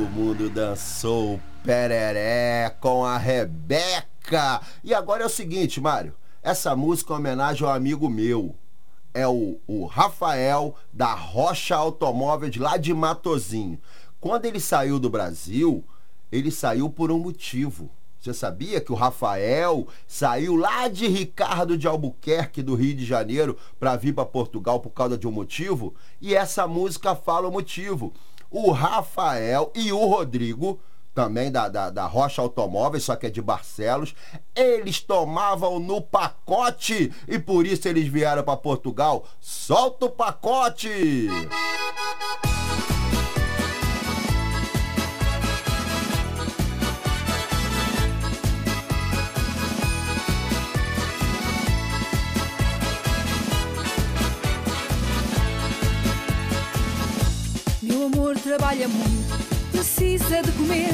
mundo 0.09 0.49
dançou 0.49 1.39
pereré 1.63 2.69
com 2.79 3.05
a 3.05 3.17
Rebeca. 3.17 4.61
E 4.83 4.93
agora 4.93 5.23
é 5.23 5.25
o 5.25 5.29
seguinte, 5.29 5.79
Mário. 5.79 6.13
Essa 6.41 6.75
música 6.75 7.11
é 7.11 7.13
uma 7.13 7.19
homenagem 7.19 7.65
a 7.65 7.71
um 7.71 7.73
amigo 7.73 8.09
meu. 8.09 8.55
É 9.13 9.27
o, 9.27 9.59
o 9.67 9.85
Rafael 9.85 10.75
da 10.91 11.13
Rocha 11.13 11.75
Automóveis, 11.75 12.55
lá 12.57 12.77
de 12.77 12.93
Matozinho. 12.93 13.79
Quando 14.19 14.45
ele 14.45 14.59
saiu 14.59 14.99
do 14.99 15.09
Brasil, 15.09 15.83
ele 16.31 16.51
saiu 16.51 16.89
por 16.89 17.11
um 17.11 17.19
motivo. 17.19 17.89
Você 18.19 18.33
sabia 18.33 18.81
que 18.81 18.91
o 18.91 18.95
Rafael 18.95 19.87
saiu 20.05 20.55
lá 20.57 20.89
de 20.89 21.07
Ricardo 21.07 21.77
de 21.77 21.87
Albuquerque, 21.87 22.61
do 22.61 22.75
Rio 22.75 22.93
de 22.93 23.05
Janeiro, 23.05 23.57
para 23.79 23.95
vir 23.95 24.13
para 24.13 24.25
Portugal 24.25 24.81
por 24.81 24.89
causa 24.89 25.17
de 25.17 25.25
um 25.25 25.31
motivo? 25.31 25.95
E 26.19 26.35
essa 26.35 26.67
música 26.67 27.15
fala 27.15 27.47
o 27.47 27.51
motivo 27.51 28.13
o 28.49 28.71
Rafael 28.71 29.71
e 29.75 29.91
o 29.91 30.05
Rodrigo, 30.05 30.79
também 31.13 31.51
da, 31.51 31.67
da, 31.67 31.89
da 31.89 32.05
Rocha 32.05 32.41
Automóveis, 32.41 33.03
só 33.03 33.15
que 33.15 33.27
é 33.27 33.29
de 33.29 33.41
Barcelos, 33.41 34.15
eles 34.55 35.01
tomavam 35.01 35.79
no 35.79 36.01
pacote 36.01 37.11
e 37.27 37.37
por 37.37 37.65
isso 37.65 37.87
eles 37.87 38.07
vieram 38.07 38.43
para 38.43 38.57
Portugal. 38.57 39.25
Solta 39.39 40.05
o 40.05 40.09
pacote! 40.09 40.87
Música 41.29 42.58
trabalha 58.49 58.87
muito, 58.87 59.71
precisa 59.71 60.41
de 60.41 60.51
comer. 60.53 60.93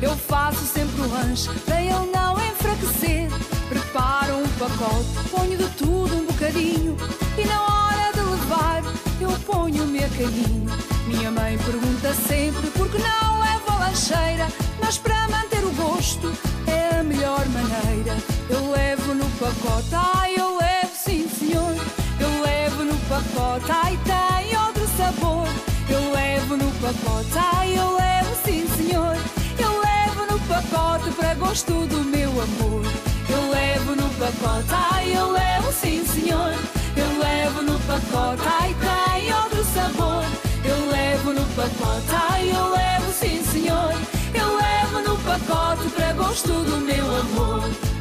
Eu 0.00 0.16
faço 0.16 0.64
sempre 0.64 1.00
o 1.02 1.08
lanche 1.08 1.48
para 1.64 1.80
ele 1.80 2.10
não 2.12 2.34
enfraquecer. 2.38 3.28
Preparo 3.68 4.36
um 4.36 4.48
pacote, 4.58 5.28
ponho 5.30 5.58
de 5.58 5.68
tudo 5.76 6.16
um 6.16 6.26
bocadinho. 6.26 6.96
E 7.36 7.44
na 7.44 7.62
hora 7.62 8.12
de 8.12 8.20
levar, 8.20 8.82
eu 9.20 9.30
ponho 9.40 9.84
o 9.84 9.86
mercadinho. 9.86 10.70
Minha 11.06 11.30
mãe 11.30 11.58
pergunta 11.58 12.14
sempre 12.14 12.70
por 12.70 12.88
que 12.88 12.98
não 12.98 13.40
levo 13.40 13.70
a 13.70 13.78
lancheira. 13.86 14.46
Mas 14.80 14.98
para 14.98 15.28
manter 15.28 15.64
o 15.64 15.72
gosto 15.72 16.32
é 16.66 16.98
a 16.98 17.02
melhor 17.02 17.44
maneira. 17.48 18.16
Eu 18.48 18.70
levo 18.70 19.14
no 19.14 19.28
pacote, 19.38 19.94
ai 19.94 20.25
pacote, 26.86 27.36
ai 27.36 27.76
eu 27.76 27.96
levo 27.96 28.36
sim 28.44 28.66
senhor. 28.76 29.16
Eu 29.58 29.80
levo 29.80 30.32
no 30.32 30.38
pacote 30.46 31.10
para 31.16 31.34
gosto 31.34 31.72
do 31.86 32.04
meu 32.04 32.30
amor. 32.30 32.84
Eu 33.28 33.50
levo 33.50 33.96
no 33.96 34.08
pacote, 34.10 34.68
ai 34.70 35.16
eu 35.16 35.32
levo 35.32 35.72
sim 35.72 36.04
senhor. 36.06 36.54
Eu 36.96 37.18
levo 37.18 37.62
no 37.62 37.78
pacote, 37.80 38.42
ai 38.46 38.74
tem 38.74 39.34
outro 39.34 39.64
sabor. 39.64 40.24
Eu 40.64 40.90
levo 40.90 41.32
no 41.32 41.44
pacote, 41.56 42.06
ai 42.12 42.50
eu 42.50 42.70
levo 42.70 43.12
sim 43.12 43.42
senhor. 43.42 43.92
Eu 44.32 44.56
levo 44.56 45.08
no 45.08 45.16
pacote 45.18 45.88
para 45.90 46.12
gosto 46.12 46.52
do 46.52 46.76
meu 46.78 47.04
amor. 47.16 47.95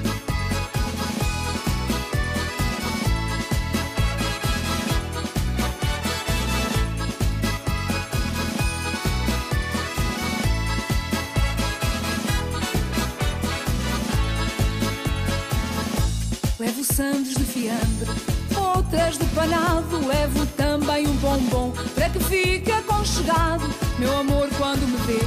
Sandes 16.95 17.35
de 17.35 17.43
fiambre, 17.43 18.09
outras 18.55 19.17
de 19.17 19.25
panado. 19.35 20.07
Levo 20.07 20.45
também 20.55 21.05
um 21.05 21.15
bombom 21.17 21.73
para 21.93 22.09
que 22.09 22.19
fique 22.23 22.71
aconchegado. 22.71 23.69
Meu 23.99 24.17
amor, 24.17 24.47
quando 24.57 24.87
me 24.87 24.95
vê, 24.99 25.19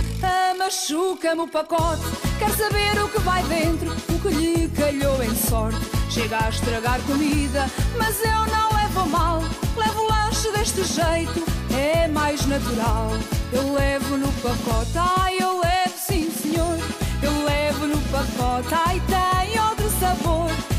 machuca-me 0.56 1.42
o 1.42 1.46
pacote. 1.46 2.00
Quer 2.38 2.48
saber 2.52 2.98
o 3.04 3.08
que 3.10 3.18
vai 3.20 3.42
dentro, 3.42 3.92
o 3.92 4.18
que 4.18 4.28
lhe 4.28 4.68
calhou 4.68 5.22
em 5.22 5.34
sorte. 5.36 5.78
Chega 6.08 6.42
a 6.42 6.48
estragar 6.48 7.02
comida, 7.02 7.66
mas 7.98 8.18
eu 8.24 8.46
não 8.46 8.74
levo 8.74 9.06
mal. 9.10 9.42
Levo 9.76 10.06
lanche 10.08 10.50
deste 10.52 10.82
jeito, 10.84 11.44
é 11.76 12.08
mais 12.08 12.46
natural. 12.46 13.10
Eu 13.52 13.74
levo 13.74 14.16
no 14.16 14.32
pacote, 14.40 14.92
ai, 14.96 15.36
eu 15.38 15.60
levo 15.60 15.98
sim, 15.98 16.30
senhor. 16.30 16.78
Eu 17.22 17.44
levo 17.44 17.86
no 17.86 17.98
pacote, 18.08 18.72
ai, 18.72 19.02
tem 19.06 19.60
outro 19.60 19.90
sabor. 20.00 20.77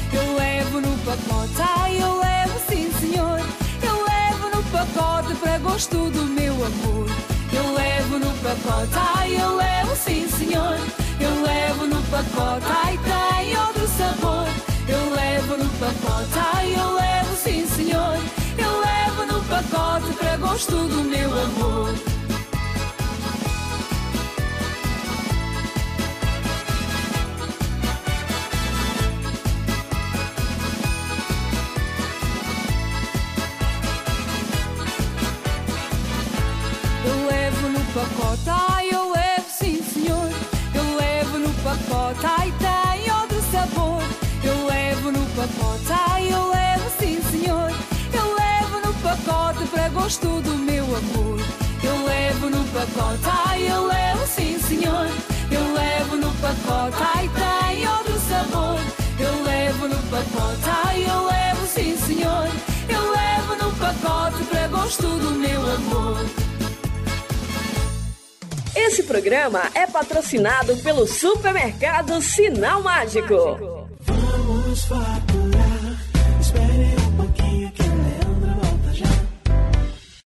Levo 0.70 0.82
no 0.82 0.98
pacote, 1.00 1.54
ai, 1.58 2.00
eu 2.00 2.20
levo 2.20 2.60
sim, 2.70 2.92
senhor. 3.00 3.40
Eu 3.82 4.04
levo 4.04 4.56
no 4.56 4.64
pacote 4.66 5.34
para 5.40 5.58
gosto 5.58 6.12
do 6.12 6.26
meu 6.26 6.54
amor. 6.54 7.08
Eu 7.52 7.74
levo 7.74 8.20
no 8.20 8.32
pacote, 8.38 8.92
ai, 8.94 9.42
eu 9.42 9.56
levo 9.56 9.96
sim, 9.96 10.28
senhor. 10.30 10.78
Eu 11.20 11.42
levo 11.42 11.88
no 11.88 12.00
pacote, 12.04 12.68
ai, 12.68 13.00
tem 13.00 13.58
outro 13.58 13.88
sabor. 13.88 14.48
Eu 14.88 15.10
levo 15.10 15.58
no 15.58 15.70
pacote, 15.80 16.38
ai, 16.54 16.76
eu 16.78 16.94
levo 16.94 17.36
sim, 17.36 17.66
senhor. 17.66 18.20
Eu 18.56 18.80
levo 18.80 19.26
no 19.26 19.44
pacote 19.46 20.14
para 20.20 20.38
gosto 20.38 20.88
do 20.88 21.04
meu 21.04 21.32
amor. 21.32 22.19
Gosto 50.10 50.42
do 50.42 50.56
meu 50.58 50.84
amor. 50.86 51.40
Eu 51.84 52.06
levo 52.06 52.50
no 52.50 52.64
pacote, 52.70 53.22
ai, 53.26 53.72
eu 53.72 53.86
levo 53.86 54.26
sim, 54.26 54.58
senhor. 54.58 55.08
Eu 55.52 55.74
levo 55.74 56.16
no 56.16 56.34
pacote, 56.34 56.98
ai, 57.14 57.30
tem 57.30 57.88
outro 57.88 58.20
sabor. 58.28 58.80
Eu 59.20 59.44
levo 59.44 59.88
no 59.88 60.02
pacote, 60.10 60.62
ai, 60.66 61.04
eu 61.04 61.26
levo 61.28 61.68
sim, 61.68 61.96
senhor. 61.96 62.48
Eu 62.90 63.12
levo 63.12 63.64
no 63.64 63.72
pacote 63.76 64.44
para 64.46 64.68
gosto 64.70 65.04
do 65.04 65.30
meu 65.30 65.62
amor. 65.62 66.26
Esse 68.76 69.04
programa 69.04 69.62
é 69.76 69.86
patrocinado 69.86 70.76
pelo 70.78 71.06
supermercado 71.06 72.20
Sinal 72.20 72.82
Mágico. 72.82 73.36
Vamos 73.36 73.79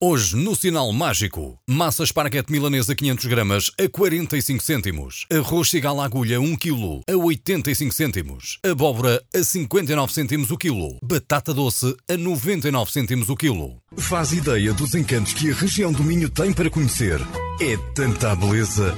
Hoje, 0.04 0.36
no 0.36 0.56
Sinal 0.56 0.92
Mágico, 0.92 1.60
massa 1.70 2.04
esparguete 2.04 2.52
milanesa 2.52 2.96
500 2.96 3.26
gramas 3.28 3.72
a 3.80 3.88
45 3.88 4.64
cêntimos, 4.64 5.28
arroz 5.32 5.70
cigala 5.70 6.04
agulha 6.04 6.42
1 6.42 6.56
kg 6.56 7.02
a 7.08 7.16
85 7.16 7.94
cêntimos, 7.94 8.58
abóbora 8.66 9.22
a 9.32 9.44
59 9.44 10.12
cêntimos 10.12 10.50
o 10.50 10.58
quilo, 10.58 10.98
batata 11.04 11.54
doce 11.54 11.96
a 12.10 12.18
99 12.18 12.92
cêntimos 12.92 13.30
o 13.30 13.36
quilo. 13.36 13.78
Faz 13.96 14.32
ideia 14.32 14.74
dos 14.74 14.96
encantos 14.96 15.34
que 15.34 15.52
a 15.52 15.54
região 15.54 15.94
do 15.94 16.04
Minho 16.04 16.32
tem 16.32 16.52
para 16.52 16.72
conhecer. 16.72 17.22
É 17.62 17.78
tanta 17.94 18.36
beleza 18.36 18.98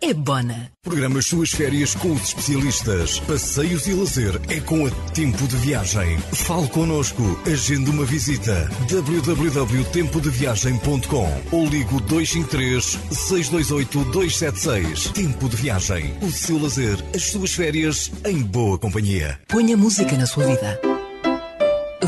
é 0.00 0.14
Bona. 0.14 0.70
Programa 0.82 1.18
as 1.18 1.26
suas 1.26 1.50
férias 1.50 1.94
com 1.94 2.12
os 2.12 2.22
especialistas. 2.22 3.20
Passeios 3.20 3.86
e 3.86 3.92
lazer 3.92 4.40
é 4.48 4.58
com 4.60 4.86
a 4.86 4.90
Tempo 5.12 5.46
de 5.46 5.56
Viagem. 5.56 6.18
Fale 6.32 6.66
connosco. 6.68 7.22
Agende 7.46 7.90
uma 7.90 8.06
visita. 8.06 8.70
www.tempodeviagem.com 8.88 11.42
ou 11.52 11.66
ligo 11.66 12.00
253 12.00 12.98
628 13.10 14.04
276. 14.10 15.08
Tempo 15.12 15.46
de 15.48 15.56
Viagem. 15.56 16.14
O 16.22 16.30
seu 16.30 16.58
lazer, 16.60 16.98
as 17.14 17.24
suas 17.24 17.52
férias 17.52 18.10
em 18.24 18.40
boa 18.42 18.78
companhia. 18.78 19.38
Ponha 19.48 19.76
música 19.76 20.16
na 20.16 20.24
sua 20.26 20.46
vida. 20.46 20.80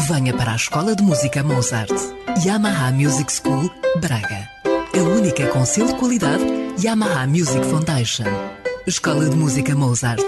Venha 0.08 0.32
para 0.34 0.52
a 0.52 0.56
Escola 0.56 0.96
de 0.96 1.02
Música 1.02 1.42
Mozart. 1.42 1.92
Yamaha 2.44 2.90
Music 2.92 3.32
School, 3.32 3.70
Braga. 4.00 4.48
A 4.94 5.02
única 5.02 5.46
com 5.48 5.64
selo 5.64 5.88
de 5.88 5.94
qualidade 5.94 6.61
Yamaha 6.78 7.26
Music 7.26 7.64
Foundation. 7.66 8.24
Escola 8.86 9.28
de 9.28 9.36
Música 9.36 9.74
Mozart. 9.74 10.24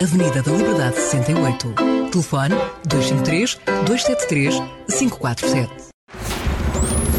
Avenida 0.00 0.42
da 0.42 0.52
Liberdade 0.52 0.96
68. 0.96 1.74
Telefone 2.10 2.54
253 2.86 3.58
273 3.86 4.54
547. 4.98 5.70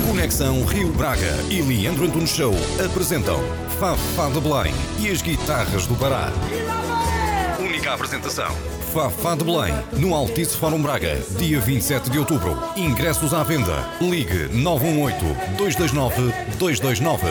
Conexão 0.07 0.63
Rio 0.65 0.91
Braga 0.93 1.31
e 1.49 1.61
Leandro 1.61 2.05
Antunes 2.05 2.29
Show 2.29 2.53
apresentam 2.83 3.39
Fafá 3.79 4.29
de 4.29 4.39
Belém 4.39 4.73
e 4.99 5.09
as 5.09 5.21
guitarras 5.21 5.85
do 5.85 5.95
Pará. 5.95 6.31
Única 7.59 7.93
apresentação. 7.93 8.55
Fafá 8.93 9.35
de 9.35 9.43
Belém, 9.45 9.73
no 9.93 10.13
Altice 10.13 10.57
Fórum 10.57 10.81
Braga, 10.81 11.15
dia 11.37 11.61
27 11.61 12.09
de 12.09 12.19
outubro. 12.19 12.61
Ingressos 12.75 13.33
à 13.33 13.41
venda. 13.41 13.87
Ligue 14.01 14.49
918-229-229. 14.49 17.23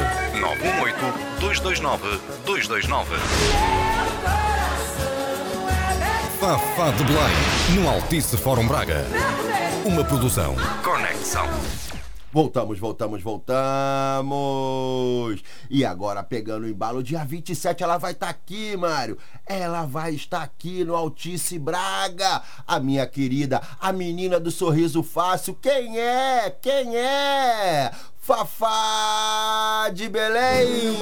918-229-229. 1.38 3.04
Fafá 6.40 6.90
de 6.92 7.04
Belém, 7.04 7.36
no 7.74 7.90
Altice 7.90 8.38
Fórum 8.38 8.66
Braga. 8.66 9.06
Uma 9.84 10.02
produção. 10.02 10.56
Conexão. 10.82 11.46
Voltamos, 12.32 12.78
voltamos, 12.78 13.20
voltamos. 13.22 14.30
E 15.68 15.84
agora, 15.84 16.22
pegando 16.22 16.62
o 16.64 16.68
embalo, 16.68 17.02
dia 17.02 17.24
27 17.24 17.82
ela 17.82 17.98
vai 17.98 18.12
estar 18.12 18.28
aqui, 18.28 18.76
Mário. 18.76 19.18
Ela 19.44 19.84
vai 19.84 20.14
estar 20.14 20.42
aqui 20.42 20.84
no 20.84 20.94
Altice 20.94 21.58
Braga. 21.58 22.40
A 22.64 22.78
minha 22.78 23.04
querida, 23.04 23.60
a 23.80 23.92
menina 23.92 24.38
do 24.38 24.52
sorriso 24.52 25.02
fácil. 25.02 25.56
Quem 25.60 25.98
é? 25.98 26.50
Quem 26.62 26.96
é? 26.96 27.90
Fafá 28.30 29.90
de 29.92 30.08
Belém. 30.08 30.96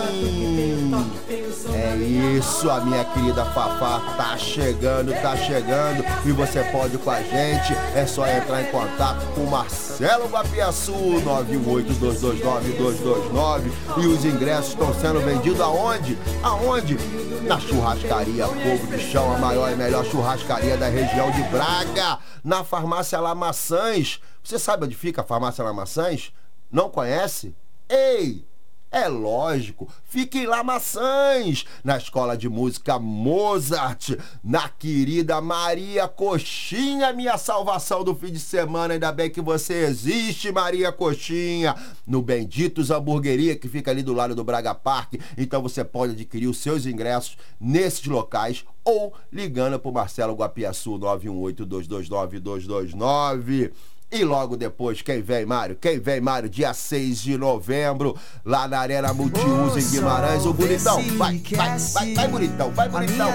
É 1.75 1.95
isso, 2.39 2.71
a 2.71 2.81
minha 2.81 3.05
querida 3.05 3.45
Fafá 3.45 4.01
tá 4.17 4.35
chegando, 4.39 5.13
tá 5.21 5.37
chegando 5.37 6.03
e 6.25 6.33
você 6.33 6.65
pode 6.73 6.95
ir 6.95 6.99
com 6.99 7.11
a 7.11 7.21
gente. 7.21 7.75
É 7.95 8.07
só 8.07 8.27
entrar 8.27 8.63
em 8.63 8.73
contato 8.73 9.27
com 9.35 9.43
o 9.43 9.51
Marcelo 9.51 10.27
Guapiaçu 10.27 10.95
918229229 10.95 13.73
e 13.99 14.07
os 14.07 14.25
ingressos 14.25 14.71
estão 14.71 14.95
sendo 14.95 15.21
vendidos 15.21 15.61
aonde? 15.61 16.17
Aonde? 16.43 16.97
Na 17.43 17.61
churrascaria 17.61 18.47
Fogo 18.47 18.87
de 18.87 19.01
Chão, 19.01 19.35
a 19.35 19.39
maior 19.39 19.71
e 19.71 19.77
melhor 19.77 20.03
churrascaria 20.07 20.79
da 20.79 20.89
região 20.89 21.31
de 21.31 21.43
Braga, 21.43 22.21
na 22.43 22.65
farmácia 22.65 23.21
Lamaçãs. 23.21 24.19
Você 24.43 24.59
sabe 24.59 24.87
onde 24.87 24.95
fica 24.95 25.21
a 25.21 25.25
farmácia 25.25 25.63
Lamaçãs? 25.63 26.33
Não 26.71 26.91
conhece? 26.91 27.55
Ei! 27.89 28.47
É 28.91 29.07
lógico, 29.07 29.87
fique 30.05 30.39
em 30.39 30.47
Lamaçãs, 30.47 31.67
na 31.85 31.99
Escola 31.99 32.39
de 32.39 32.49
Música 32.49 32.99
Mozart, 32.99 34.17
na 34.43 34.67
querida 34.67 35.43
Maria 35.43 36.09
Coxinha, 36.09 37.13
minha 37.13 37.37
salvação 37.37 38.03
do 38.03 38.15
fim 38.15 38.33
de 38.33 38.41
semana. 38.41 38.95
Ainda 38.95 39.13
bem 39.13 39.29
que 39.29 39.43
você 39.43 39.85
existe, 39.85 40.51
Maria 40.51 40.91
Coxinha, 40.91 41.77
no 42.07 42.23
Benditos 42.23 42.91
Hamburgueria, 42.91 43.55
que 43.55 43.69
fica 43.69 43.91
ali 43.91 44.03
do 44.03 44.15
lado 44.15 44.35
do 44.35 44.43
Braga 44.43 44.75
Park. 44.75 45.17
Então 45.37 45.61
você 45.61 45.85
pode 45.85 46.15
adquirir 46.15 46.47
os 46.47 46.57
seus 46.57 46.87
ingressos 46.87 47.37
nesses 47.61 48.07
locais 48.07 48.65
ou 48.83 49.13
ligando 49.31 49.79
para 49.79 49.91
o 49.91 49.95
Marcelo 49.95 50.33
Guapiaçu 50.33 50.99
918-229-229. 50.99 53.71
E 54.11 54.25
logo 54.25 54.57
depois, 54.57 55.03
quem 55.03 55.21
vem, 55.21 55.45
Mário? 55.45 55.77
Quem 55.79 56.01
vem, 56.01 56.19
Mário? 56.19 56.49
Dia 56.49 56.73
6 56.73 57.21
de 57.21 57.37
novembro, 57.37 58.17
lá 58.43 58.67
na 58.67 58.79
Arena 58.79 59.13
Multiuso 59.13 59.79
em 59.79 59.87
Guimarães. 59.91 60.47
O 60.47 60.55
bonitão, 60.55 61.03
vai, 61.19 61.37
vai, 61.39 61.79
vai, 61.79 62.15
vai, 62.15 62.29
bonitão, 62.29 62.71
vai, 62.71 62.89
bonitão. 62.89 63.31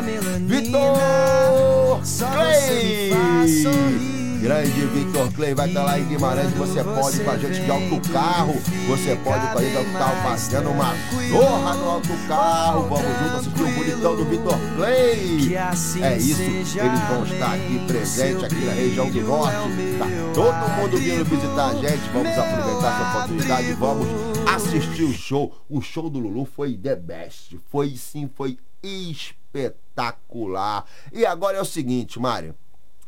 Vitor 0.48 2.02
Clay! 2.34 4.23
Grande 4.44 4.86
Vitor 4.88 5.32
Clay 5.32 5.54
vai 5.54 5.70
estar 5.70 5.86
lá 5.86 5.98
em 5.98 6.06
Guimarães. 6.06 6.52
Você 6.52 6.84
pode 6.84 7.16
ir 7.16 7.24
com 7.24 7.32
a 7.32 7.38
gente 7.38 7.62
de 7.62 7.72
autocarro. 7.72 8.54
Você 8.90 9.16
pode 9.16 9.46
ir 9.46 9.54
com 9.54 9.58
a 9.58 9.62
gente 9.62 9.72
de 9.72 9.78
autocarro 9.78 10.22
fazendo 10.22 10.70
uma 10.70 10.94
zorra 11.32 11.76
no 11.76 11.90
autocarro. 11.92 12.90
Vamos 12.90 13.20
juntos 13.20 13.36
assistir 13.36 13.64
o 13.64 13.72
bonitão 13.72 14.18
do 14.18 14.26
Vitor 14.26 14.60
Clay. 14.76 15.56
É 15.56 15.74
isso, 16.18 16.42
eles 16.42 16.74
vão 17.08 17.24
estar 17.24 17.54
aqui 17.54 17.80
presentes 17.88 18.44
aqui 18.44 18.66
na 18.66 18.74
região 18.74 19.10
do 19.10 19.22
norte. 19.22 19.56
Tá 19.98 20.08
todo 20.34 20.82
mundo 20.82 20.98
vindo 20.98 21.24
visitar 21.24 21.68
a 21.68 21.76
gente. 21.76 22.10
Vamos 22.12 22.38
aproveitar 22.38 23.00
essa 23.00 23.18
oportunidade 23.18 23.70
e 23.70 23.74
vamos 23.76 24.10
assistir 24.54 25.04
o 25.04 25.14
show. 25.14 25.56
O 25.70 25.80
show 25.80 26.10
do 26.10 26.20
Lulu 26.20 26.44
foi 26.44 26.76
the 26.76 26.98
best. 26.98 27.58
Foi 27.72 27.96
sim, 27.96 28.30
foi 28.36 28.58
espetacular. 28.84 30.84
E 31.14 31.26
agora 31.26 31.60
é 31.60 31.62
o 31.62 31.66
seguinte, 31.66 32.20
Mário. 32.20 32.54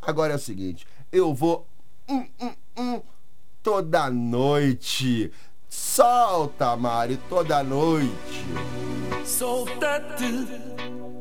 Agora 0.02 0.34
é 0.34 0.36
o 0.36 0.40
seguinte. 0.40 0.86
Eu 1.12 1.34
vou 1.34 1.68
hum, 2.10 2.26
hum, 2.40 2.52
hum, 2.78 3.02
toda 3.62 4.10
noite. 4.10 5.32
Solta, 5.70 6.76
Mari, 6.76 7.18
toda 7.30 7.64
noite. 7.64 8.46
Solta-te, 9.26 10.48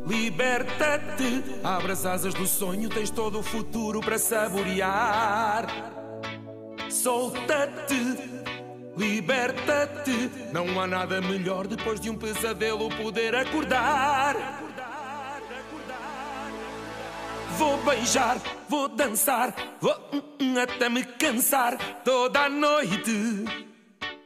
liberta-te. 0.06 1.44
Abre 1.62 1.92
as 1.92 2.06
asas 2.06 2.34
do 2.34 2.46
sonho, 2.46 2.88
tens 2.88 3.10
todo 3.10 3.40
o 3.40 3.42
futuro 3.42 4.00
para 4.00 4.18
saborear. 4.18 5.66
Solta-te, 6.88 8.16
liberta-te. 8.96 10.30
Não 10.52 10.80
há 10.80 10.86
nada 10.86 11.20
melhor 11.20 11.66
depois 11.66 11.98
de 11.98 12.10
um 12.10 12.16
pesadelo 12.16 12.88
poder 12.90 13.34
acordar. 13.34 14.63
Vou 17.58 17.76
beijar, 17.84 18.36
vou 18.68 18.88
dançar, 18.88 19.54
vou 19.80 19.94
hum, 20.12 20.22
hum, 20.40 20.58
até 20.58 20.88
me 20.88 21.04
cansar. 21.04 21.76
Toda 22.04 22.48
noite, 22.48 23.44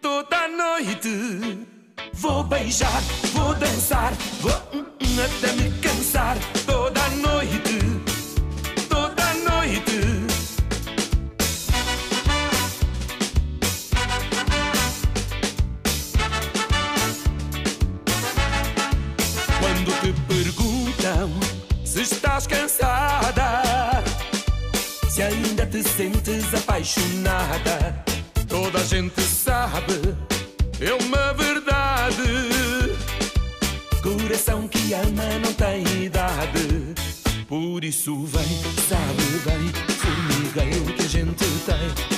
toda 0.01 0.49
noite. 0.49 1.67
Vou 2.15 2.43
beijar, 2.45 3.01
vou 3.35 3.55
dançar, 3.55 4.13
vou 4.41 4.53
hum, 4.73 4.85
até 5.25 5.53
me 5.53 5.71
cansar. 5.81 6.37
Toda 6.67 7.09
noite, 7.11 7.88
estás 22.13 22.47
cansada, 22.47 23.63
se 25.09 25.23
ainda 25.23 25.67
te 25.67 25.83
sentes 25.83 26.55
apaixonada, 26.55 28.05
toda 28.49 28.79
a 28.79 28.85
gente 28.85 29.21
sabe, 29.21 30.17
é 30.81 30.93
uma 30.95 31.33
verdade. 31.35 32.23
Coração 34.03 34.67
que 34.69 34.95
ama 34.95 35.39
não 35.43 35.53
tem 35.53 36.05
idade, 36.05 36.95
por 37.47 37.85
isso 37.85 38.25
vem, 38.25 38.63
sabe 38.89 39.23
bem, 39.45 39.73
formigueiro 39.99 40.93
que 40.95 41.03
a 41.03 41.09
gente 41.09 41.45
tem 41.67 42.18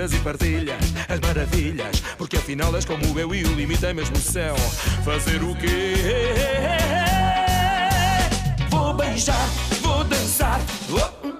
e 0.00 0.18
partilhas 0.20 0.82
as 1.08 1.20
maravilhas, 1.20 2.00
porque 2.16 2.38
afinal 2.38 2.74
és 2.74 2.86
como 2.86 3.18
eu 3.18 3.34
e 3.34 3.44
o 3.44 3.54
limite 3.54 3.84
é 3.84 3.92
mesmo 3.92 4.16
o 4.16 4.20
céu. 4.20 4.56
Fazer 5.04 5.42
o 5.42 5.54
quê? 5.56 5.94
Vou 8.70 8.94
beijar, 8.94 9.46
vou 9.82 10.02
dançar, 10.04 10.58
hum, 10.88 10.96
hum, 11.24 11.34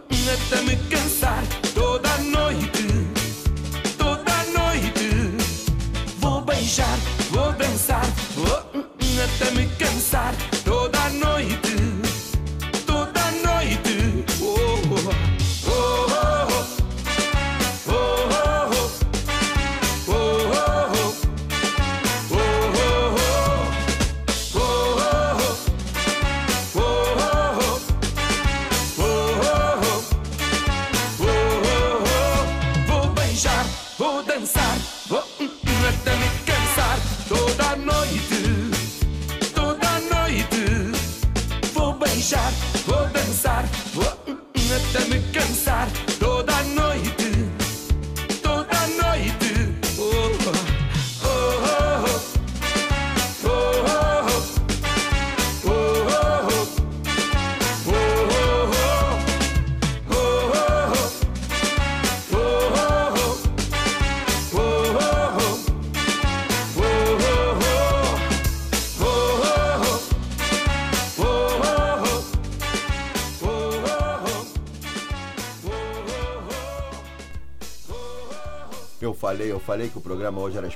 até 0.50 0.62
me 0.62 0.76
cansar. 0.90 1.42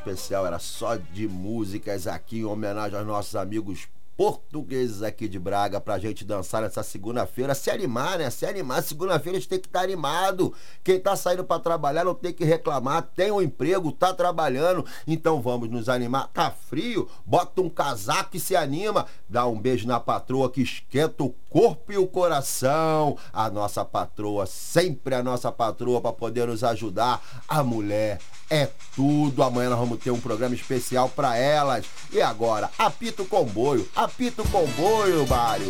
especial 0.04 0.46
era 0.46 0.58
só 0.58 0.96
de 0.96 1.26
músicas 1.26 2.06
aqui 2.06 2.40
em 2.40 2.44
homenagem 2.44 2.98
aos 2.98 3.06
nossos 3.06 3.34
amigos 3.34 3.88
portugueses 4.16 5.02
aqui 5.02 5.26
de 5.26 5.40
Braga 5.40 5.80
pra 5.80 5.98
gente 5.98 6.24
dançar 6.24 6.62
nessa 6.62 6.82
segunda-feira, 6.82 7.54
se 7.54 7.70
animar, 7.70 8.18
né? 8.18 8.30
Se 8.30 8.46
animar, 8.46 8.82
segunda-feira 8.82 9.38
a 9.38 9.40
gente 9.40 9.48
tem 9.48 9.58
que 9.58 9.66
estar 9.66 9.80
tá 9.80 9.84
animado. 9.84 10.54
Quem 10.84 11.00
tá 11.00 11.16
saindo 11.16 11.42
para 11.42 11.60
trabalhar 11.60 12.04
não 12.04 12.14
tem 12.14 12.32
que 12.32 12.44
reclamar, 12.44 13.02
tem 13.14 13.32
um 13.32 13.42
emprego, 13.42 13.90
tá 13.90 14.14
trabalhando. 14.14 14.84
Então 15.06 15.40
vamos 15.40 15.68
nos 15.68 15.88
animar. 15.88 16.28
Tá 16.28 16.50
frio? 16.50 17.08
Bota 17.24 17.60
um 17.60 17.68
casaco 17.68 18.36
e 18.36 18.40
se 18.40 18.54
anima. 18.54 19.06
Dá 19.28 19.46
um 19.46 19.58
beijo 19.58 19.88
na 19.88 19.98
patroa 19.98 20.50
que 20.50 20.62
esquenta 20.62 21.24
o 21.24 21.34
corpo 21.50 21.92
e 21.92 21.98
o 21.98 22.06
coração. 22.06 23.16
A 23.32 23.50
nossa 23.50 23.84
patroa, 23.84 24.46
sempre 24.46 25.14
a 25.16 25.22
nossa 25.22 25.50
patroa 25.50 26.00
para 26.00 26.12
poder 26.12 26.46
nos 26.46 26.62
ajudar, 26.62 27.20
a 27.48 27.64
mulher 27.64 28.20
é 28.50 28.68
tudo. 28.94 29.42
Amanhã 29.42 29.70
nós 29.70 29.78
vamos 29.78 29.98
ter 29.98 30.10
um 30.10 30.20
programa 30.20 30.54
especial 30.54 31.08
para 31.08 31.36
elas. 31.36 31.84
E 32.12 32.20
agora, 32.20 32.70
apita 32.78 33.22
o 33.22 33.26
comboio, 33.26 33.88
apita 33.94 34.42
o 34.42 34.48
comboio, 34.48 35.26
Mário. 35.26 35.68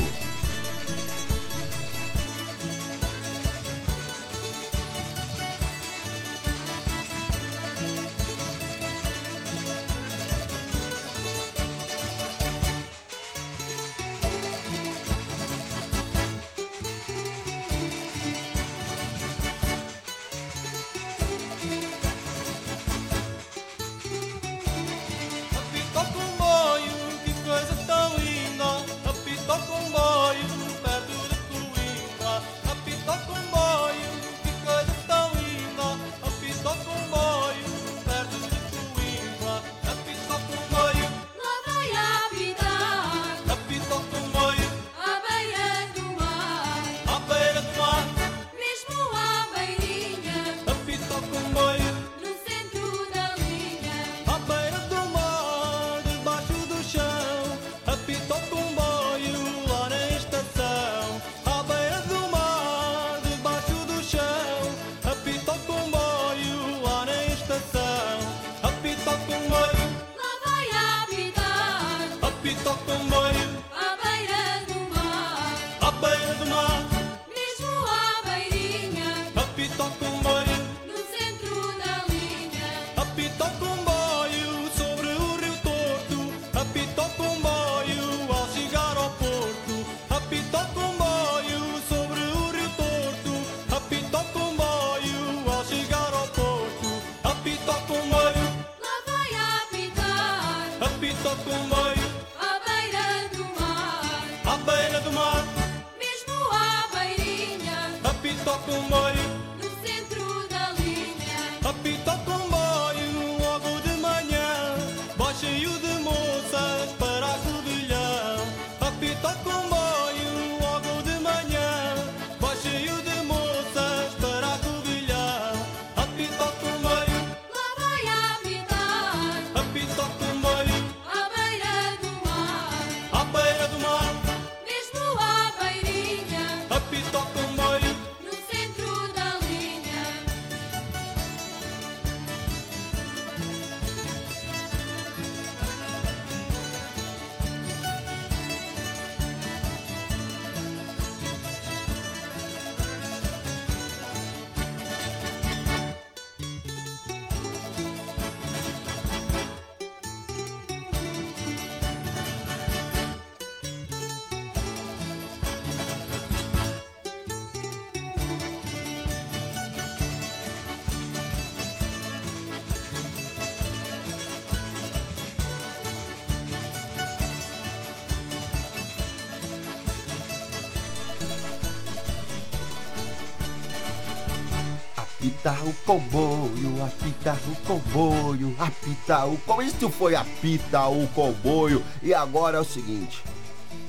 Apita 185.24 185.52
o 185.64 185.72
comboio, 185.86 186.84
apita 186.84 187.32
o 187.50 187.56
comboio, 187.66 188.54
apita 188.58 189.24
o 189.24 189.38
comboio. 189.38 189.66
Isso 189.68 189.88
foi 189.88 190.14
apita 190.14 190.86
o 190.88 191.06
comboio. 191.08 191.82
E 192.02 192.12
agora 192.12 192.58
é 192.58 192.60
o 192.60 192.64
seguinte, 192.64 193.22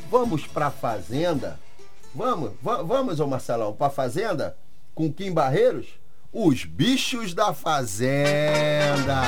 vamos 0.09 0.47
pra 0.47 0.71
fazenda? 0.71 1.59
Vamos, 2.13 2.51
va- 2.61 2.81
vamos, 2.83 3.19
ô 3.19 3.27
Marcelão, 3.27 3.73
pra 3.73 3.89
fazenda? 3.89 4.55
Com 4.93 5.11
Kim 5.11 5.33
Barreiros? 5.33 5.87
Os 6.31 6.63
bichos 6.63 7.33
da 7.33 7.53
fazenda. 7.53 9.21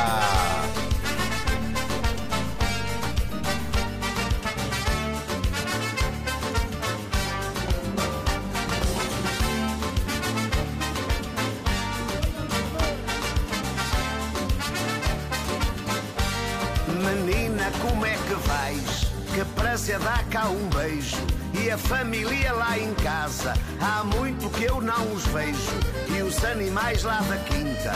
E 25.39 26.21
os 26.23 26.43
animais 26.43 27.03
lá 27.03 27.21
da 27.21 27.37
quinta, 27.37 27.93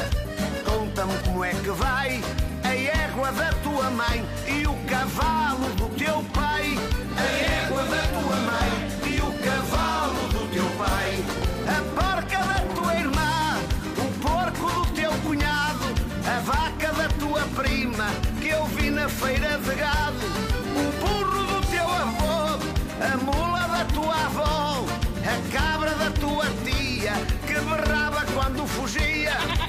conta-me 0.63 1.17
como 1.25 1.43
é 1.43 1.49
que 1.49 1.71
vai. 1.71 2.21
A 2.63 2.75
égua 2.75 3.31
da 3.31 3.51
tua 3.63 3.89
mãe 3.89 4.23
e 4.47 4.67
o 4.67 4.75
cavalo 4.87 5.67
do 5.75 5.89
teu 5.97 6.23
pai. 6.33 6.77
A 7.17 7.65
égua 7.65 7.83
da 7.83 8.01
tua 8.13 8.35
mãe 8.35 8.71
e 9.11 9.21
o 9.21 9.33
cavalo 9.43 10.27
do 10.29 10.53
teu 10.53 10.69
pai. 10.77 11.25
A 11.67 11.81
porca 11.99 12.37
da 12.37 12.59
tua 12.75 12.95
irmã, 12.95 13.57
o 13.97 14.19
porco 14.19 14.85
do 14.85 14.93
teu 14.93 15.11
cunhado, 15.23 15.85
a 16.27 16.39
vaca 16.41 16.93
da 16.93 17.09
tua 17.19 17.41
prima 17.59 18.05
que 18.39 18.49
eu 18.49 18.65
vi 18.65 18.91
na 18.91 19.09
feira 19.09 19.57
de 19.57 19.75
gado, 19.75 20.00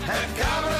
fugia, 0.05 0.69
a 0.69 0.72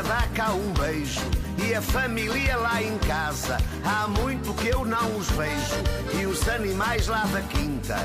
prazer 0.00 0.02
dá 0.02 0.26
cá 0.34 0.52
um 0.52 0.72
beijo. 0.72 1.20
E 1.58 1.74
a 1.74 1.82
família 1.82 2.56
lá 2.56 2.82
em 2.82 2.96
casa, 2.98 3.58
há 3.84 4.08
muito 4.08 4.52
que 4.54 4.68
eu 4.68 4.84
não 4.84 5.16
os 5.16 5.28
vejo. 5.30 6.20
E 6.20 6.26
os 6.26 6.48
animais 6.48 7.06
lá 7.06 7.24
da 7.26 7.40
quinta, 7.42 7.96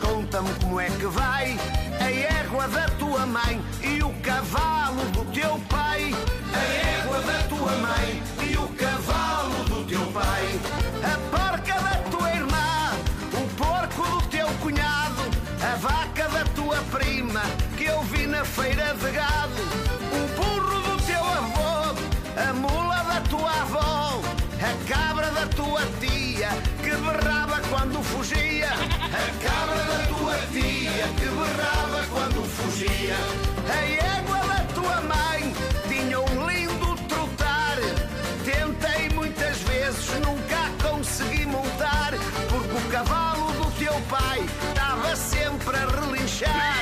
conta-me 0.00 0.50
como 0.60 0.80
é 0.80 0.88
que 0.88 1.06
vai. 1.06 1.58
A 2.00 2.10
égua 2.40 2.68
da 2.68 2.88
tua 2.90 3.26
mãe 3.26 3.60
e 3.82 4.02
o 4.02 4.12
cavalo 4.22 5.04
do 5.12 5.24
teu 5.32 5.60
pai. 5.68 6.14
A 6.54 7.00
égua 7.00 7.20
da 7.20 7.42
tua 7.48 7.72
mãe 7.76 8.22
e 8.48 8.56
o 8.56 8.68
cavalo 8.68 9.64
do 9.64 9.84
teu 9.86 10.06
pai. 10.12 10.60
A 11.04 11.36
porca 11.36 11.80
da 11.80 12.10
tua 12.10 12.30
irmã, 12.30 12.92
o 13.32 13.54
porco 13.56 14.20
do 14.20 14.26
teu 14.28 14.46
cunhado, 14.62 15.22
a 15.62 15.76
vaca 15.76 16.28
da 16.28 16.44
tua 16.54 16.76
prima 16.98 17.42
que 17.76 17.84
eu 17.84 18.02
vi 18.02 18.26
na 18.26 18.44
feira 18.44 18.94
de 18.94 19.10
gado, 19.10 19.85
avó, 23.66 24.20
a 24.62 24.88
cabra 24.88 25.30
da 25.32 25.46
tua 25.48 25.82
tia 26.00 26.48
que 26.82 26.90
berrava 26.90 27.60
quando 27.68 28.02
fugia, 28.02 28.70
a 28.70 29.26
cabra 29.44 29.82
da 29.90 30.06
tua 30.06 30.36
tia 30.52 31.06
que 31.18 31.26
berrava 31.26 32.06
quando 32.10 32.44
fugia, 32.44 33.16
a 33.68 34.18
égua 34.18 34.38
da 34.38 34.62
tua 34.74 35.00
mãe 35.02 35.52
tinha 35.88 36.20
um 36.20 36.48
lindo 36.48 36.96
trotar. 37.08 37.78
Tentei 38.44 39.08
muitas 39.10 39.58
vezes, 39.62 40.08
nunca 40.24 40.70
consegui 40.88 41.46
montar, 41.46 42.12
porque 42.48 42.76
o 42.76 42.90
cavalo 42.90 43.52
do 43.52 43.70
teu 43.72 43.94
pai 44.08 44.44
estava 44.70 45.16
sempre 45.16 45.76
a 45.76 45.86
relinchar. 45.86 46.75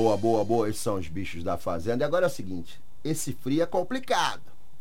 Boa, 0.00 0.16
boa, 0.16 0.42
boa. 0.42 0.66
Esses 0.70 0.80
são 0.80 0.94
os 0.94 1.08
bichos 1.08 1.44
da 1.44 1.58
fazenda. 1.58 2.02
E 2.02 2.06
agora 2.06 2.24
é 2.24 2.26
o 2.26 2.30
seguinte: 2.30 2.80
esse 3.04 3.34
frio 3.34 3.62
é 3.62 3.66
complicado. 3.66 4.40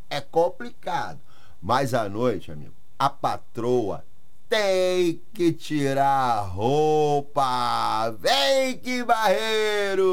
É 0.10 0.22
complicado. 0.22 1.20
Mas 1.62 1.94
à 1.94 2.08
noite, 2.08 2.54
amigo, 2.54 2.74
a 2.98 3.10
patroa 3.10 4.06
tem 4.48 5.22
que 5.34 5.52
tirar 5.52 6.38
a 6.38 6.40
roupa. 6.40 8.12
Vem 8.12 8.78
que 8.78 9.04
barreiros! 9.04 10.08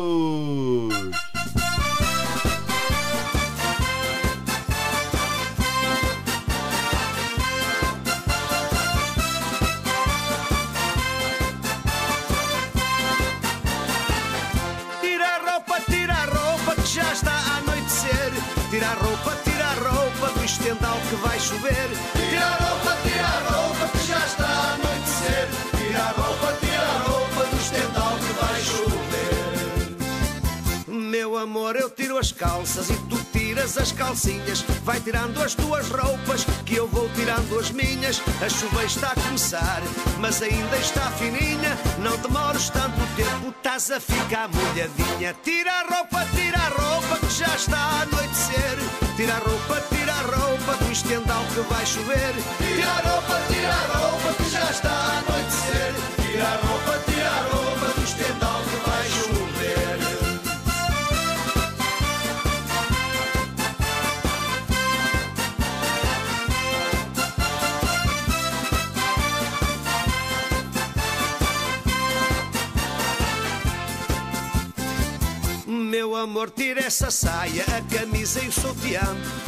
Chover. 21.46 22.15
Meu 31.36 31.42
amor, 31.42 31.76
eu 31.76 31.90
tiro 31.90 32.16
as 32.16 32.32
calças 32.32 32.88
e 32.88 32.96
tu 33.10 33.18
tiras 33.30 33.76
as 33.76 33.92
calcinhas. 33.92 34.62
Vai 34.82 34.98
tirando 35.00 35.38
as 35.42 35.54
tuas 35.54 35.86
roupas, 35.90 36.46
que 36.64 36.76
eu 36.76 36.88
vou 36.88 37.10
tirando 37.10 37.58
as 37.58 37.70
minhas. 37.70 38.22
A 38.42 38.48
chuva 38.48 38.82
está 38.84 39.10
a 39.10 39.14
começar, 39.14 39.82
mas 40.18 40.40
ainda 40.40 40.78
está 40.78 41.10
fininha. 41.10 41.76
Não 41.98 42.16
demores 42.16 42.70
tanto 42.70 42.96
tempo, 43.16 43.50
estás 43.50 43.90
a 43.90 44.00
ficar 44.00 44.48
molhadinha. 44.48 45.36
Tira 45.44 45.72
a 45.72 45.82
roupa, 45.82 46.26
tira 46.34 46.56
a 46.56 46.68
roupa, 46.70 47.18
que 47.18 47.30
já 47.30 47.54
está 47.54 47.76
a 47.76 48.00
anoitecer. 48.00 48.78
Tira 49.14 49.34
a 49.34 49.38
roupa, 49.38 49.82
tira 49.94 50.12
a 50.14 50.22
roupa 50.22 50.84
do 50.84 50.90
estendal 50.90 51.44
que 51.52 51.60
vai 51.70 51.84
chover. 51.84 52.34
Tira 52.56 52.88
a 52.88 53.10
roupa, 53.10 53.42
tira 53.52 53.74
a 53.74 53.98
roupa, 53.98 54.42
que 54.42 54.50
já 54.50 54.70
está 54.70 54.90
a 54.90 55.18
anoitecer. 55.18 55.92
Tira 56.16 56.44
a 56.48 56.56
roupa, 56.66 56.98
tira 57.04 57.04
a 57.04 57.06
roupa 57.06 57.15
Amor, 76.16 76.50
tira 76.50 76.80
essa 76.80 77.10
saia, 77.10 77.62
a 77.64 77.94
camisa 77.94 78.42
e 78.42 78.48
o 78.48 78.52
sutiã. 78.52 79.02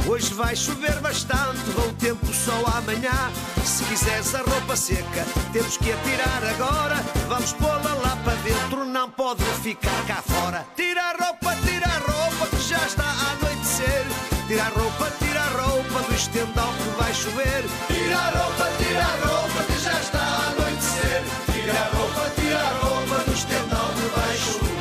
Hoje 0.06 0.34
vai 0.34 0.54
chover 0.54 1.00
bastante, 1.00 1.58
vou 1.74 1.90
tempo 1.94 2.26
só 2.26 2.52
amanhã. 2.76 3.32
Se 3.64 3.82
quiseres 3.84 4.34
a 4.34 4.42
roupa 4.42 4.76
seca, 4.76 5.26
temos 5.52 5.78
que 5.78 5.90
a 5.90 5.96
tirar 5.96 6.44
agora. 6.44 6.96
Vamos 7.26 7.52
pô-la 7.54 7.94
lá 7.94 8.16
para 8.22 8.34
dentro, 8.42 8.84
não 8.84 9.10
pode 9.10 9.42
ficar 9.62 10.06
cá 10.06 10.22
fora. 10.22 10.66
Tira 10.76 11.02
a 11.02 11.12
roupa, 11.12 11.56
tira 11.64 11.86
a 11.86 11.98
roupa, 11.98 12.46
que 12.48 12.62
já 12.68 12.84
está 12.86 13.04
a 13.04 13.32
anoitecer. 13.32 14.04
Tira 14.46 14.64
a 14.64 14.68
roupa, 14.68 15.10
tira 15.18 15.40
a 15.40 15.62
roupa 15.62 16.02
do 16.02 16.14
estendal 16.14 16.72
que 16.74 17.02
vai 17.02 17.14
chover. 17.14 17.64
Tira 17.88 18.18
a 18.18 18.30
roupa, 18.30 18.70
tira 18.78 19.04
a 19.04 19.26
roupa, 19.26 19.64
que 19.64 19.78
já 19.80 20.00
está 20.00 20.18
a 20.18 20.50
anoitecer. 20.50 21.22
Tira 21.50 21.72
a 21.72 21.96
roupa, 21.96 22.30
tira 22.36 22.60
a 22.60 22.72
roupa 22.84 23.24
do 23.24 23.32
estendal 23.32 23.88
que 23.94 24.20
vai 24.20 24.36
chover. 24.36 24.77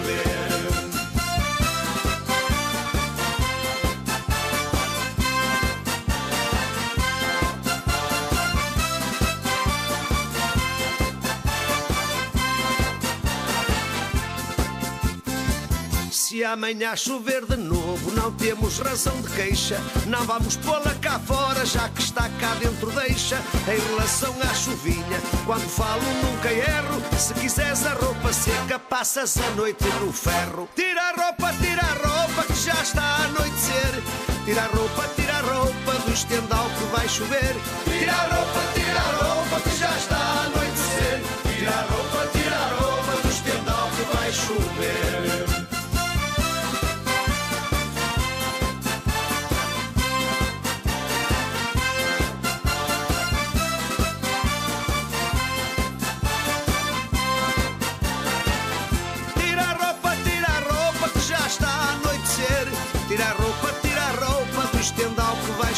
Se 16.38 16.44
amanhã 16.44 16.96
chover 16.96 17.48
de 17.48 17.58
novo, 17.58 18.12
não 18.12 18.32
temos 18.32 18.78
razão 18.78 19.20
de 19.24 19.30
queixa. 19.30 19.82
Não 20.06 20.24
vamos 20.24 20.56
pô-la 20.58 20.94
cá 21.02 21.18
fora, 21.18 21.66
já 21.66 21.90
que 21.90 22.00
está 22.00 22.30
cá 22.40 22.54
dentro, 22.60 22.92
deixa. 22.92 23.42
Em 23.68 23.80
relação 23.90 24.36
à 24.44 24.54
chuvinha, 24.54 25.20
quando 25.48 25.68
falo 25.68 26.04
nunca 26.22 26.54
erro. 26.54 27.02
Se 27.18 27.34
quiseres 27.34 27.84
a 27.88 27.94
roupa 27.94 28.32
seca, 28.32 28.78
passas 28.78 29.36
a 29.40 29.50
noite 29.56 29.84
no 30.00 30.14
ferro. 30.14 30.70
Tira 30.76 31.02
a 31.02 31.26
roupa, 31.26 31.52
tira 31.60 31.82
a 31.82 32.08
roupa, 32.08 32.44
que 32.44 32.54
já 32.54 32.84
está 32.84 33.02
a 33.02 33.26
anoitecer. 33.26 34.04
Tira 34.46 34.62
a 34.62 34.68
roupa, 34.68 35.10
tira 35.16 35.38
a 35.38 35.42
roupa 35.42 35.92
do 36.06 36.14
estendal 36.14 36.70
que 36.70 36.84
vai 36.96 37.10
chover. 37.10 37.56
Tira 37.86 38.14
a 38.14 38.36
roupa, 38.36 38.62
tira 38.76 39.00
a 39.00 39.26
roupa, 39.26 39.60
que 39.62 39.76
já 39.76 39.90
está 39.98 40.16
a 40.16 40.42
anoitecer. 40.46 41.20
Tira 41.48 41.72
a 41.72 41.82
roupa, 41.82 41.97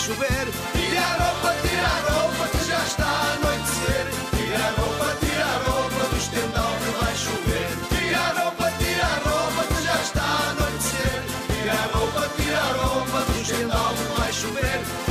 chover. 0.09 0.47
Tira 0.73 1.01
a 1.01 1.13
roupa, 1.23 1.55
tira 1.61 1.85
a 1.85 1.99
roupa 2.09 2.47
que 2.49 2.63
já 2.65 2.81
está 2.83 3.05
a 3.05 3.33
anoitecer. 3.33 4.05
Tira 4.35 4.65
a 4.65 4.71
roupa, 4.81 5.07
tira 5.19 5.45
a 5.45 5.57
roupa 5.69 6.03
do 6.09 6.17
estendal 6.17 6.73
que 6.81 6.91
vai 6.97 7.15
chover. 7.15 7.69
Tira 7.89 8.19
a 8.19 8.41
roupa, 8.41 8.71
tira 8.79 9.05
a 9.05 9.29
roupa 9.29 9.61
que 9.71 9.81
já 9.83 9.95
está 10.01 10.23
a 10.23 10.49
anoitecer. 10.49 11.21
Tira 11.53 11.73
a 11.73 11.97
roupa, 11.97 12.29
tira 12.37 12.57
a 12.57 12.71
roupa 12.81 13.19
do 13.21 13.41
estendal 13.41 13.93
que 13.93 14.19
vai 14.19 14.33
chover. 14.33 15.08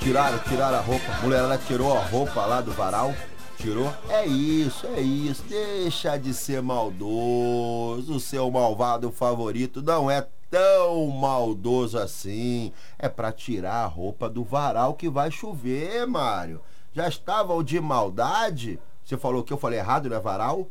Tiraram, 0.00 0.38
tiraram 0.40 0.78
a 0.78 0.80
roupa. 0.80 1.12
A 1.12 1.20
mulherada 1.22 1.58
tirou 1.58 1.96
a 1.96 2.00
roupa 2.00 2.46
lá 2.46 2.60
do 2.60 2.72
varal. 2.72 3.14
Tirou? 3.58 3.92
É 4.08 4.24
isso, 4.26 4.86
é 4.86 5.00
isso. 5.00 5.42
Deixa 5.44 6.16
de 6.16 6.32
ser 6.32 6.62
maldoso. 6.62 8.14
O 8.16 8.20
seu 8.20 8.50
malvado 8.50 9.10
favorito 9.12 9.82
não 9.82 10.10
é 10.10 10.26
tão 10.50 11.06
maldoso 11.08 11.98
assim. 11.98 12.72
É 12.98 13.08
pra 13.08 13.30
tirar 13.32 13.84
a 13.84 13.86
roupa 13.86 14.28
do 14.30 14.42
varal 14.42 14.94
que 14.94 15.08
vai 15.10 15.30
chover, 15.30 16.06
Mário. 16.06 16.60
Já 16.92 17.06
estavam 17.06 17.62
de 17.62 17.78
maldade? 17.80 18.80
Você 19.04 19.16
falou 19.18 19.42
que 19.44 19.52
eu 19.52 19.58
falei 19.58 19.78
errado, 19.78 20.08
não 20.08 20.16
é 20.16 20.20
varal? 20.20 20.66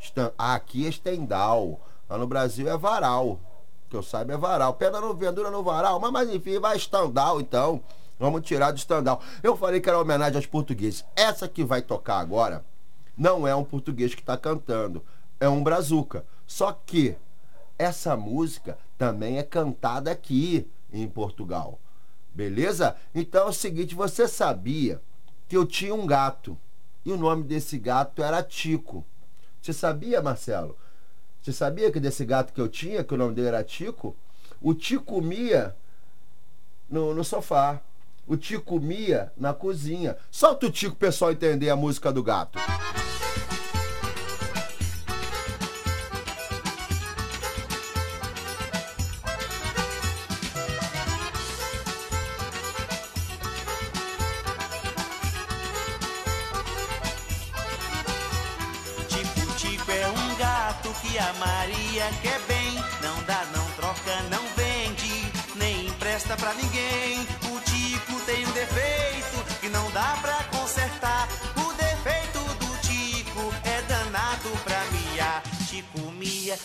Stan- 0.00 0.32
Ah, 0.38 0.54
aqui 0.54 0.86
é 0.86 0.88
estendal. 0.88 1.78
Lá 2.08 2.16
no 2.16 2.26
Brasil 2.26 2.68
é 2.68 2.76
varal. 2.78 3.38
Que 3.90 3.96
eu 3.96 4.02
saiba 4.02 4.32
é 4.32 4.36
varal. 4.36 4.72
Pedra 4.74 5.00
no 5.00 5.12
vendura 5.14 5.50
no 5.50 5.62
varal. 5.62 6.00
Mas, 6.00 6.10
mas 6.12 6.30
enfim, 6.34 6.58
vai 6.58 6.76
estandal 6.76 7.40
então. 7.40 7.80
Vamos 8.18 8.42
tirar 8.42 8.70
do 8.70 8.78
estandal. 8.78 9.20
Eu 9.42 9.56
falei 9.56 9.80
que 9.80 9.88
era 9.88 9.98
homenagem 9.98 10.36
aos 10.36 10.46
portugueses. 10.46 11.04
Essa 11.14 11.48
que 11.48 11.64
vai 11.64 11.82
tocar 11.82 12.18
agora 12.18 12.64
não 13.16 13.46
é 13.46 13.54
um 13.54 13.64
português 13.64 14.14
que 14.14 14.20
está 14.20 14.36
cantando. 14.36 15.04
É 15.38 15.48
um 15.48 15.62
brazuca. 15.62 16.24
Só 16.46 16.72
que 16.72 17.16
essa 17.78 18.16
música 18.16 18.78
também 18.96 19.38
é 19.38 19.42
cantada 19.42 20.10
aqui 20.10 20.68
em 20.92 21.06
Portugal. 21.08 21.78
Beleza? 22.34 22.96
Então 23.14 23.46
é 23.46 23.50
o 23.50 23.52
seguinte, 23.52 23.94
você 23.94 24.28
sabia 24.28 25.00
que 25.48 25.56
eu 25.56 25.66
tinha 25.66 25.94
um 25.94 26.06
gato 26.06 26.58
e 27.04 27.12
o 27.12 27.16
nome 27.16 27.44
desse 27.44 27.78
gato 27.78 28.22
era 28.22 28.42
Tico. 28.42 29.04
Você 29.60 29.72
sabia, 29.72 30.22
Marcelo? 30.22 30.76
Você 31.42 31.52
sabia 31.52 31.90
que 31.90 32.00
desse 32.00 32.24
gato 32.24 32.52
que 32.52 32.60
eu 32.60 32.68
tinha, 32.68 33.04
que 33.04 33.14
o 33.14 33.16
nome 33.16 33.34
dele 33.34 33.48
era 33.48 33.64
Tico? 33.64 34.16
O 34.60 34.74
Tico 34.74 35.04
comia 35.04 35.76
no, 36.88 37.14
no 37.14 37.22
sofá. 37.22 37.80
O 38.26 38.36
Tico 38.36 38.64
comia 38.64 39.32
na 39.36 39.54
cozinha. 39.54 40.16
Solta 40.30 40.66
o 40.66 40.70
Tico 40.70 40.96
pessoal 40.96 41.30
entender 41.30 41.70
a 41.70 41.76
música 41.76 42.12
do 42.12 42.22
gato. 42.24 42.58
Tico 59.08 59.56
Tico 59.56 59.90
é 59.92 60.08
um 60.08 60.34
gato 60.36 60.90
que 61.00 61.16
a 61.16 61.32
Maria 61.34 62.10
quer 62.22 62.40
bem. 62.48 62.75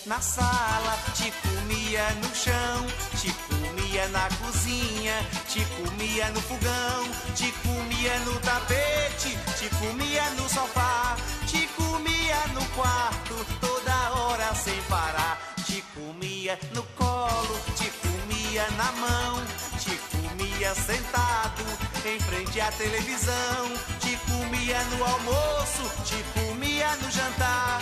Na 0.06 0.20
sala, 0.20 0.97
Tico 1.16 1.47
mia 1.68 2.10
no 2.22 2.36
chão, 2.36 2.88
Tico 3.20 3.54
mia 3.76 4.08
na 4.10 4.30
cozinha, 4.41 5.16
Tico 5.47 5.91
mia 5.91 6.30
no 6.30 6.41
fogão, 6.41 7.04
Tico 7.36 7.70
mia 7.88 8.18
no 8.20 8.39
tapete, 8.39 9.38
Tico 9.58 9.93
mia 9.93 10.30
no 10.32 10.49
sofá, 10.49 11.16
Tico 11.45 11.99
mia 11.99 12.47
no 12.54 12.66
quarto, 12.76 13.45
toda 13.60 14.12
hora 14.12 14.54
sem 14.56 14.82
parar. 14.84 15.39
Tico 15.66 16.14
mia 16.20 16.58
no 16.74 16.84
colo, 16.97 17.60
Tico 17.76 18.08
mia 18.28 18.68
na 18.72 18.91
mão, 18.93 19.43
Tico 19.80 20.18
mia 20.36 20.74
sentado 20.74 21.64
em 22.06 22.20
frente 22.20 22.60
à 22.60 22.72
televisão, 22.72 23.72
Tico 23.99 24.34
mia 24.49 24.84
no 24.86 25.04
almoço, 25.04 25.91
Tico 26.06 26.56
mia 26.56 26.95
no 26.97 27.12
jantar 27.12 27.82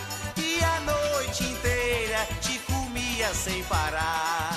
Mia 3.20 3.34
sem 3.34 3.62
parar. 3.66 4.50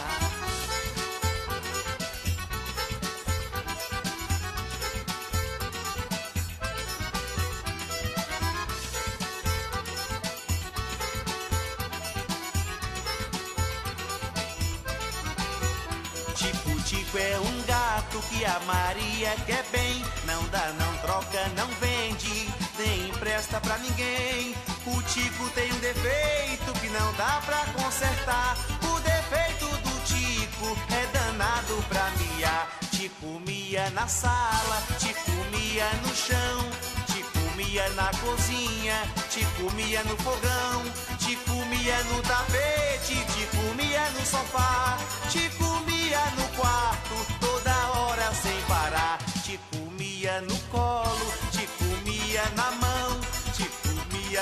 Tico 16.37 16.83
Tico 16.85 17.19
é 17.19 17.41
um 17.41 17.63
gato 17.67 18.21
que 18.31 18.45
a 18.45 18.61
Maria 18.61 19.35
quer 19.45 19.65
bem. 19.73 20.05
Não 20.25 20.47
dá, 20.51 20.73
não 20.79 20.97
troca, 20.99 21.49
não 21.57 21.67
vende, 21.81 22.49
nem 22.79 23.09
empresta 23.09 23.61
pra 23.61 23.77
ninguém. 23.79 24.55
O 24.85 25.01
Tico 25.03 25.49
tem 25.51 25.73
um 25.73 25.79
defeito 25.79 26.73
que 26.81 26.89
não 26.89 27.13
dá 27.15 27.41
pra 27.47 27.65
consertar. 27.81 28.57
O 28.83 29.01
defeito 29.01 29.67
do 29.67 30.05
Tico 30.05 30.77
é 30.93 31.07
danado 31.17 31.85
pra 31.89 32.11
miar. 32.11 32.69
Tico 32.91 33.41
mia 33.47 33.89
na 33.91 34.09
sala, 34.09 34.83
Tico 34.99 35.31
mia 35.53 35.89
no 36.03 36.15
chão. 36.15 36.93
Tico 37.07 37.39
mia 37.57 37.89
na 37.91 38.11
cozinha, 38.19 39.03
Tico 39.31 39.71
mia 39.73 40.03
no 40.05 40.17
fogão, 40.17 40.83
Tico 41.19 41.55
mia 41.67 42.03
no 42.05 42.23
tapete, 42.23 43.15
Tico 43.35 43.75
mia 43.77 44.11
no 44.11 44.27
sofá, 44.27 44.99
Tico 45.31 45.81
mia 45.87 46.21
no 46.37 46.49
quarto, 46.57 47.15
toda 47.41 47.73
hora 47.93 48.35
sem 48.35 48.61
parar. 48.63 49.02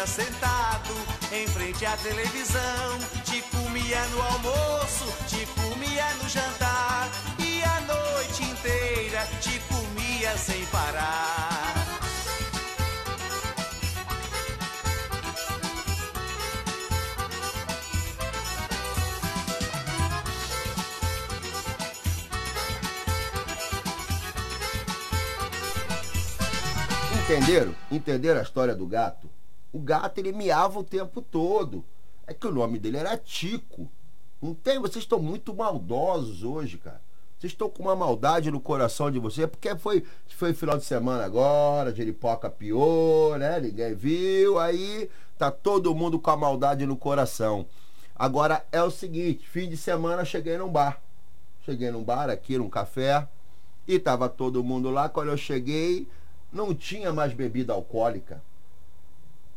Sentado 0.06 0.94
em 1.32 1.46
frente 1.48 1.84
à 1.84 1.96
televisão. 1.96 2.98
Te 3.24 3.42
comia 3.42 4.04
no 4.06 4.22
almoço, 4.22 5.06
te 5.28 5.46
comia 5.60 6.06
no 6.22 6.28
jantar. 6.28 7.08
E 7.38 7.62
a 7.62 7.80
noite 7.82 8.42
inteira 8.42 9.26
te 9.40 9.60
comia 9.68 10.36
sem 10.36 10.64
parar. 10.66 11.74
Entenderam? 27.22 27.74
Entenderam 27.92 28.40
a 28.40 28.42
história 28.42 28.74
do 28.74 28.86
gato? 28.86 29.29
O 29.72 29.78
gato 29.78 30.18
ele 30.18 30.32
miava 30.32 30.78
o 30.78 30.84
tempo 30.84 31.22
todo. 31.22 31.84
É 32.26 32.34
que 32.34 32.46
o 32.46 32.52
nome 32.52 32.78
dele 32.78 32.96
era 32.96 33.16
Tico. 33.16 33.90
Não 34.40 34.54
tem? 34.54 34.78
Vocês 34.78 35.04
estão 35.04 35.18
muito 35.18 35.54
maldosos 35.54 36.42
hoje, 36.42 36.78
cara. 36.78 37.00
Vocês 37.38 37.52
estão 37.52 37.70
com 37.70 37.84
uma 37.84 37.96
maldade 37.96 38.50
no 38.50 38.60
coração 38.60 39.10
de 39.10 39.18
vocês, 39.18 39.48
porque 39.48 39.74
foi, 39.76 40.04
foi 40.28 40.52
final 40.52 40.76
de 40.76 40.84
semana 40.84 41.24
agora, 41.24 41.94
Jeripoca 41.94 42.50
pior, 42.50 43.38
né? 43.38 43.58
Ninguém 43.58 43.94
viu, 43.94 44.58
aí 44.58 45.08
tá 45.38 45.50
todo 45.50 45.94
mundo 45.94 46.20
com 46.20 46.30
a 46.30 46.36
maldade 46.36 46.84
no 46.84 46.98
coração. 46.98 47.64
Agora 48.14 48.62
é 48.70 48.82
o 48.82 48.90
seguinte, 48.90 49.48
fim 49.48 49.70
de 49.70 49.76
semana 49.78 50.22
cheguei 50.22 50.58
num 50.58 50.68
bar. 50.68 51.00
Cheguei 51.64 51.90
num 51.90 52.04
bar 52.04 52.28
aqui, 52.28 52.58
num 52.58 52.68
café, 52.68 53.26
e 53.88 53.98
tava 53.98 54.28
todo 54.28 54.62
mundo 54.62 54.90
lá. 54.90 55.08
Quando 55.08 55.28
eu 55.28 55.36
cheguei, 55.38 56.06
não 56.52 56.74
tinha 56.74 57.10
mais 57.10 57.32
bebida 57.32 57.72
alcoólica. 57.72 58.42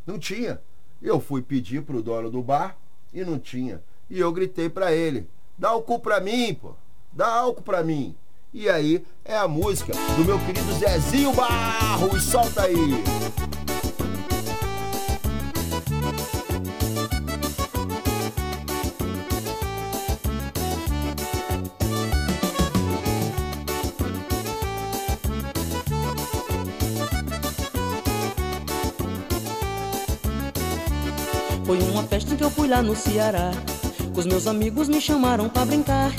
Não 0.06 0.20
tinha. 0.20 0.62
Eu 1.02 1.20
fui 1.20 1.42
pedir 1.42 1.84
pro 1.84 2.02
dono 2.02 2.30
do 2.30 2.42
bar 2.42 2.78
e 3.14 3.24
não 3.24 3.38
tinha. 3.38 3.82
E 4.10 4.20
eu 4.20 4.32
gritei 4.32 4.70
pra 4.70 4.94
ele: 4.94 5.30
dá 5.58 5.70
álcool 5.70 6.00
pra 6.00 6.20
mim, 6.20 6.54
pô. 6.54 6.74
Dá 7.12 7.28
álcool 7.28 7.62
pra 7.62 7.84
mim. 7.84 8.16
E 8.54 8.70
aí 8.70 9.04
é 9.26 9.36
a 9.36 9.48
música 9.48 9.94
do 10.16 10.24
meu 10.24 10.38
querido 10.40 10.74
Zezinho 10.74 11.34
Barros. 11.34 12.24
Solta 12.24 12.64
aí. 12.64 13.23
Foi 31.66 31.80
uma 31.80 32.04
festa 32.04 32.34
em 32.34 32.38
que 32.38 32.44
eu 32.44 32.52
fui 32.52 32.68
lá 32.68 32.82
no 32.82 32.96
Ceará. 32.96 33.52
Com 34.14 34.20
os 34.20 34.26
meus 34.26 34.48
amigos 34.48 34.90
me 34.90 35.00
chamaram 35.00 35.48
pra 35.50 35.66
brincar. 35.66 36.12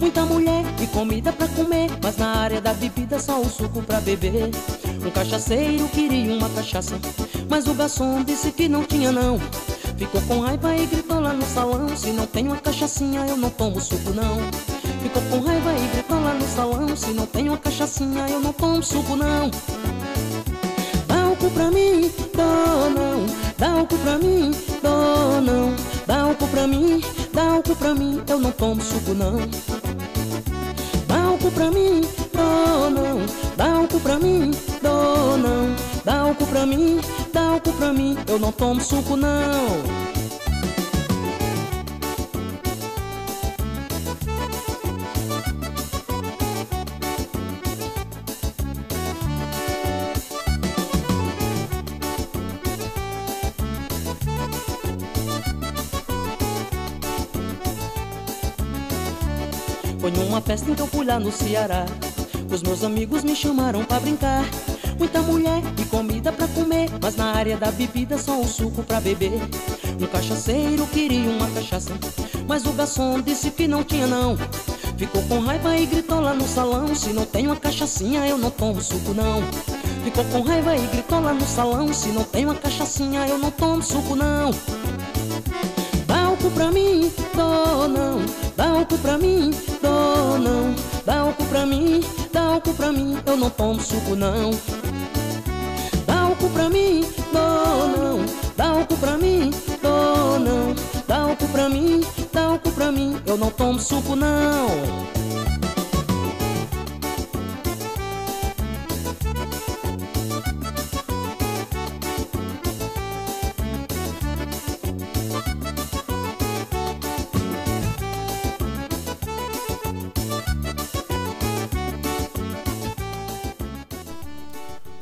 Muita 0.00 0.22
mulher 0.22 0.64
e 0.80 0.86
comida 0.88 1.32
pra 1.32 1.48
comer, 1.48 1.90
mas 2.02 2.16
na 2.16 2.28
área 2.28 2.60
da 2.60 2.72
bebida 2.72 3.18
só 3.18 3.40
o 3.40 3.48
suco 3.48 3.82
pra 3.82 4.00
beber. 4.00 4.50
Um 5.04 5.10
cachaceiro 5.10 5.88
queria 5.88 6.34
uma 6.34 6.48
cachaça, 6.50 6.98
mas 7.48 7.66
o 7.66 7.74
garçom 7.74 8.22
disse 8.22 8.52
que 8.52 8.68
não 8.68 8.84
tinha 8.84 9.10
não. 9.10 9.38
Ficou 9.96 10.20
com 10.22 10.40
raiva 10.40 10.76
e 10.76 10.86
gritou 10.86 11.18
lá 11.18 11.32
no 11.32 11.44
salão: 11.44 11.96
Se 11.96 12.10
não 12.10 12.26
tem 12.26 12.46
uma 12.46 12.56
cachaçinha, 12.56 13.26
eu 13.26 13.36
não 13.36 13.50
tomo 13.50 13.80
suco 13.80 14.10
não. 14.10 14.38
Ficou 15.02 15.22
com 15.22 15.40
raiva 15.40 15.72
e 15.72 15.88
gritou 15.88 16.20
lá 16.20 16.34
no 16.34 16.46
salão: 16.46 16.96
Se 16.96 17.10
não 17.10 17.26
tem 17.26 17.48
uma 17.48 17.58
cachaçinha, 17.58 18.26
eu 18.28 18.40
não 18.40 18.52
tomo 18.52 18.82
suco 18.82 19.16
não. 19.16 19.50
Dá 21.08 21.22
álcool 21.24 21.50
pra 21.50 21.70
mim, 21.70 22.10
dou 22.34 22.90
não. 22.90 23.26
Dá 23.56 23.72
álcool 23.72 23.98
pra 23.98 24.18
mim, 24.18 24.52
pra 26.58 26.66
mim, 26.66 27.00
dá 27.32 27.52
álcool 27.52 27.76
pra 27.76 27.94
mim, 27.94 28.20
eu 28.28 28.40
não 28.40 28.50
tomo 28.50 28.82
suco 28.82 29.14
não. 29.14 29.38
Dá 31.06 31.22
álcool 31.22 31.52
pra 31.52 31.70
mim, 31.70 32.00
dou 32.32 32.90
não. 32.90 33.26
Dá 33.56 33.74
álcool 33.74 34.00
pra 34.00 34.18
mim, 34.18 34.50
dou 34.82 35.38
não. 35.38 35.76
Dá 36.04 36.20
álcool 36.22 36.46
pra 36.48 36.66
mim, 36.66 37.00
dá 37.32 37.50
álcool 37.50 37.72
pra 37.74 37.92
mim, 37.92 38.18
eu 38.26 38.40
não 38.40 38.50
tomo 38.50 38.80
suco 38.80 39.16
não. 39.16 40.07
Festa 60.48 60.74
eu 60.78 60.86
fui 60.86 61.04
lá 61.04 61.20
no 61.20 61.30
Ceará. 61.30 61.84
Os 62.50 62.62
meus 62.62 62.82
amigos 62.82 63.22
me 63.22 63.36
chamaram 63.36 63.84
pra 63.84 64.00
brincar. 64.00 64.42
Muita 64.98 65.20
mulher 65.20 65.62
e 65.78 65.84
comida 65.84 66.32
pra 66.32 66.48
comer, 66.48 66.88
mas 67.02 67.16
na 67.16 67.34
área 67.34 67.58
da 67.58 67.70
bebida 67.70 68.16
só 68.16 68.40
o 68.40 68.48
suco 68.48 68.82
pra 68.82 68.98
beber. 68.98 69.42
Um 70.00 70.06
cachaceiro 70.06 70.86
queria 70.86 71.28
uma 71.28 71.46
cachaça, 71.50 71.92
mas 72.46 72.64
o 72.64 72.72
garçom 72.72 73.20
disse 73.20 73.50
que 73.50 73.68
não 73.68 73.84
tinha 73.84 74.06
não. 74.06 74.38
Ficou 74.96 75.22
com 75.24 75.38
raiva 75.40 75.76
e 75.76 75.84
gritou 75.84 76.18
lá 76.18 76.32
no 76.32 76.48
salão: 76.48 76.94
Se 76.94 77.12
não 77.12 77.26
tem 77.26 77.46
uma 77.46 77.56
cachaçinha, 77.56 78.26
eu 78.26 78.38
não 78.38 78.50
tomo 78.50 78.80
suco 78.80 79.12
não. 79.12 79.42
Ficou 80.02 80.24
com 80.24 80.40
raiva 80.40 80.74
e 80.74 80.86
gritou 80.86 81.20
lá 81.20 81.34
no 81.34 81.44
salão: 81.44 81.92
Se 81.92 82.08
não 82.08 82.24
tem 82.24 82.46
uma 82.46 82.54
cachaçinha, 82.54 83.26
eu 83.28 83.36
não 83.36 83.50
tomo 83.50 83.82
suco 83.82 84.16
não. 84.16 84.50
Álcool 86.08 86.50
pra 86.52 86.72
mim, 86.72 87.12
dou 87.34 87.86
não. 87.86 88.20
Álcool 88.56 88.98
pra 88.98 89.18
mim, 89.18 89.50
dou 89.82 90.38
não. 90.38 90.74
Dá 91.04 91.20
álcool 91.20 91.46
pra 91.46 91.66
mim, 91.66 92.00
dá 92.32 92.42
álcool 92.42 92.74
pra 92.74 92.92
mim, 92.92 93.18
eu 93.26 93.36
não 93.36 93.50
tomo 93.50 93.80
suco 93.80 94.14
não. 94.14 94.50
Dá 96.06 96.20
álcool 96.22 96.50
pra 96.50 96.68
mim, 96.68 97.04
dou 97.32 97.88
não. 97.96 98.26
Dá 98.56 98.68
álcool 98.68 98.96
pra 98.98 99.16
mim, 99.16 99.50
dou 99.82 100.38
não. 100.38 100.74
Dá 101.06 101.22
álcool 101.22 101.48
pra 101.48 101.68
mim, 101.68 102.04
dá 102.32 102.46
álcool 102.46 102.72
pra 102.72 102.92
mim, 102.92 103.20
eu 103.26 103.36
não 103.36 103.50
tomo 103.50 103.78
suco 103.78 104.14
não. 104.14 105.17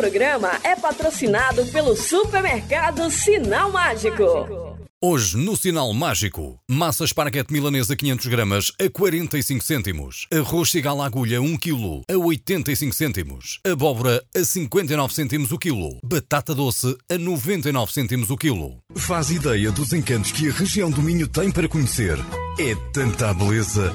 Programa 0.02 0.58
é 0.64 0.74
patrocinado 0.74 1.64
pelo 1.66 1.94
supermercado 1.94 3.08
Sinal 3.08 3.70
Mágico. 3.70 4.24
Hoje, 5.00 5.36
no 5.36 5.56
Sinal 5.56 5.92
Mágico, 5.92 6.58
massa 6.68 7.04
esparguete 7.04 7.52
milanesa 7.52 7.94
500 7.94 8.26
gramas 8.26 8.72
a 8.84 8.90
45 8.90 9.62
cêntimos. 9.62 10.26
Arroz 10.32 10.72
cigala 10.72 11.06
agulha 11.06 11.40
1 11.40 11.56
kg 11.56 12.02
a 12.10 12.16
85 12.16 12.92
cêntimos. 12.92 13.60
Abóbora 13.64 14.20
a 14.34 14.44
59 14.44 15.14
cêntimos 15.14 15.52
o 15.52 15.58
quilo. 15.58 15.98
Batata 16.02 16.52
doce 16.52 16.96
a 17.08 17.16
99 17.16 17.92
cêntimos 17.92 18.28
o 18.28 18.36
quilo. 18.36 18.78
Faz 18.96 19.30
ideia 19.30 19.70
dos 19.70 19.92
encantos 19.92 20.32
que 20.32 20.48
a 20.48 20.52
região 20.52 20.90
do 20.90 21.00
Minho 21.00 21.28
tem 21.28 21.48
para 21.48 21.68
conhecer. 21.68 22.18
É 22.58 22.74
tanta 22.92 23.32
beleza 23.32 23.94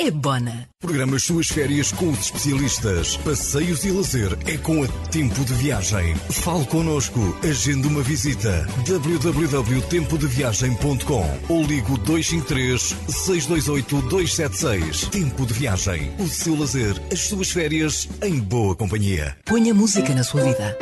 é 0.00 0.10
Bona. 0.10 0.66
Programa 0.80 1.14
as 1.16 1.22
suas 1.24 1.48
férias 1.48 1.92
com 1.92 2.08
os 2.08 2.20
especialistas. 2.20 3.18
Passeios 3.18 3.84
e 3.84 3.90
lazer 3.90 4.32
é 4.46 4.56
com 4.56 4.82
a 4.82 4.88
Tempo 5.10 5.44
de 5.44 5.52
Viagem. 5.52 6.16
Fale 6.30 6.64
connosco. 6.66 7.20
Agende 7.46 7.86
uma 7.86 8.02
visita. 8.02 8.66
www.tempodeviagem.com 8.86 11.38
ou 11.50 11.62
ligo 11.64 11.98
253 11.98 12.96
628 13.08 14.00
276. 14.08 15.04
Tempo 15.10 15.44
de 15.44 15.52
Viagem. 15.52 16.10
O 16.18 16.26
seu 16.26 16.58
lazer, 16.58 16.98
as 17.12 17.20
suas 17.20 17.50
férias 17.50 18.08
em 18.22 18.40
boa 18.40 18.74
companhia. 18.74 19.36
Ponha 19.44 19.74
música 19.74 20.14
na 20.14 20.24
sua 20.24 20.44
vida. 20.44 20.78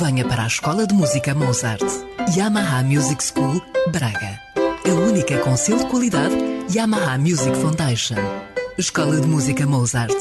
Venha 0.00 0.26
para 0.26 0.42
a 0.42 0.48
Escola 0.48 0.88
de 0.88 0.94
Música 0.94 1.36
Mozart. 1.36 1.84
Yamaha 2.36 2.82
Music 2.82 3.22
School, 3.22 3.62
Braga. 3.92 4.40
A 4.84 4.90
única 5.08 5.38
com 5.38 5.56
selo 5.56 5.78
de 5.78 5.86
qualidade 5.86 6.55
Yamaha 6.74 7.16
Music 7.16 7.56
Foundation. 7.58 8.16
Escola 8.76 9.20
de 9.20 9.26
Música 9.26 9.64
Mozart. 9.66 10.12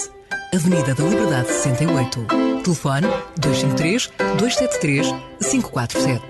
Avenida 0.54 0.93
da 0.93 1.04
Liberdade 1.04 1.48
68. 1.48 2.26
Telefone 2.64 3.08
253 3.39 4.12
273 4.38 5.08
547. 5.41 6.24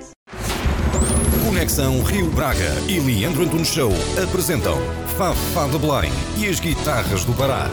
Conexão 1.45 2.01
Rio 2.03 2.29
Braga 2.31 2.73
e 2.87 2.99
Leandro 2.99 3.43
Antunes 3.43 3.67
Show 3.67 3.91
apresentam 4.23 4.77
Fafá 5.17 5.67
de 5.67 5.77
Belém 5.77 6.11
e 6.37 6.47
as 6.47 6.59
guitarras 6.59 7.25
do 7.25 7.33
Pará. 7.33 7.69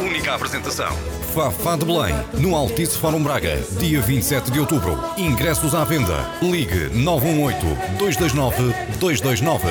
Única 0.00 0.34
apresentação. 0.34 1.17
Fafá 1.38 1.76
de 1.76 1.84
Belém, 1.84 2.16
no 2.40 2.56
Altice 2.56 2.98
Fórum 2.98 3.22
Braga, 3.22 3.62
dia 3.78 4.00
27 4.00 4.50
de 4.50 4.58
outubro. 4.58 4.98
Ingressos 5.16 5.72
à 5.72 5.84
venda. 5.84 6.28
Ligue 6.42 6.90
918-229-229. 6.90 9.62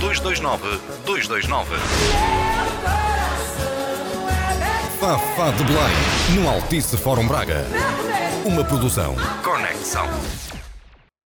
918-229-229. 0.00 1.66
Fafá 4.98 5.52
de 5.52 5.62
Belém, 5.62 5.94
no 6.34 6.50
Altice 6.50 6.96
Fórum 6.96 7.28
Braga. 7.28 7.64
Uma 8.44 8.64
produção 8.64 9.14
Conexão. 9.44 10.08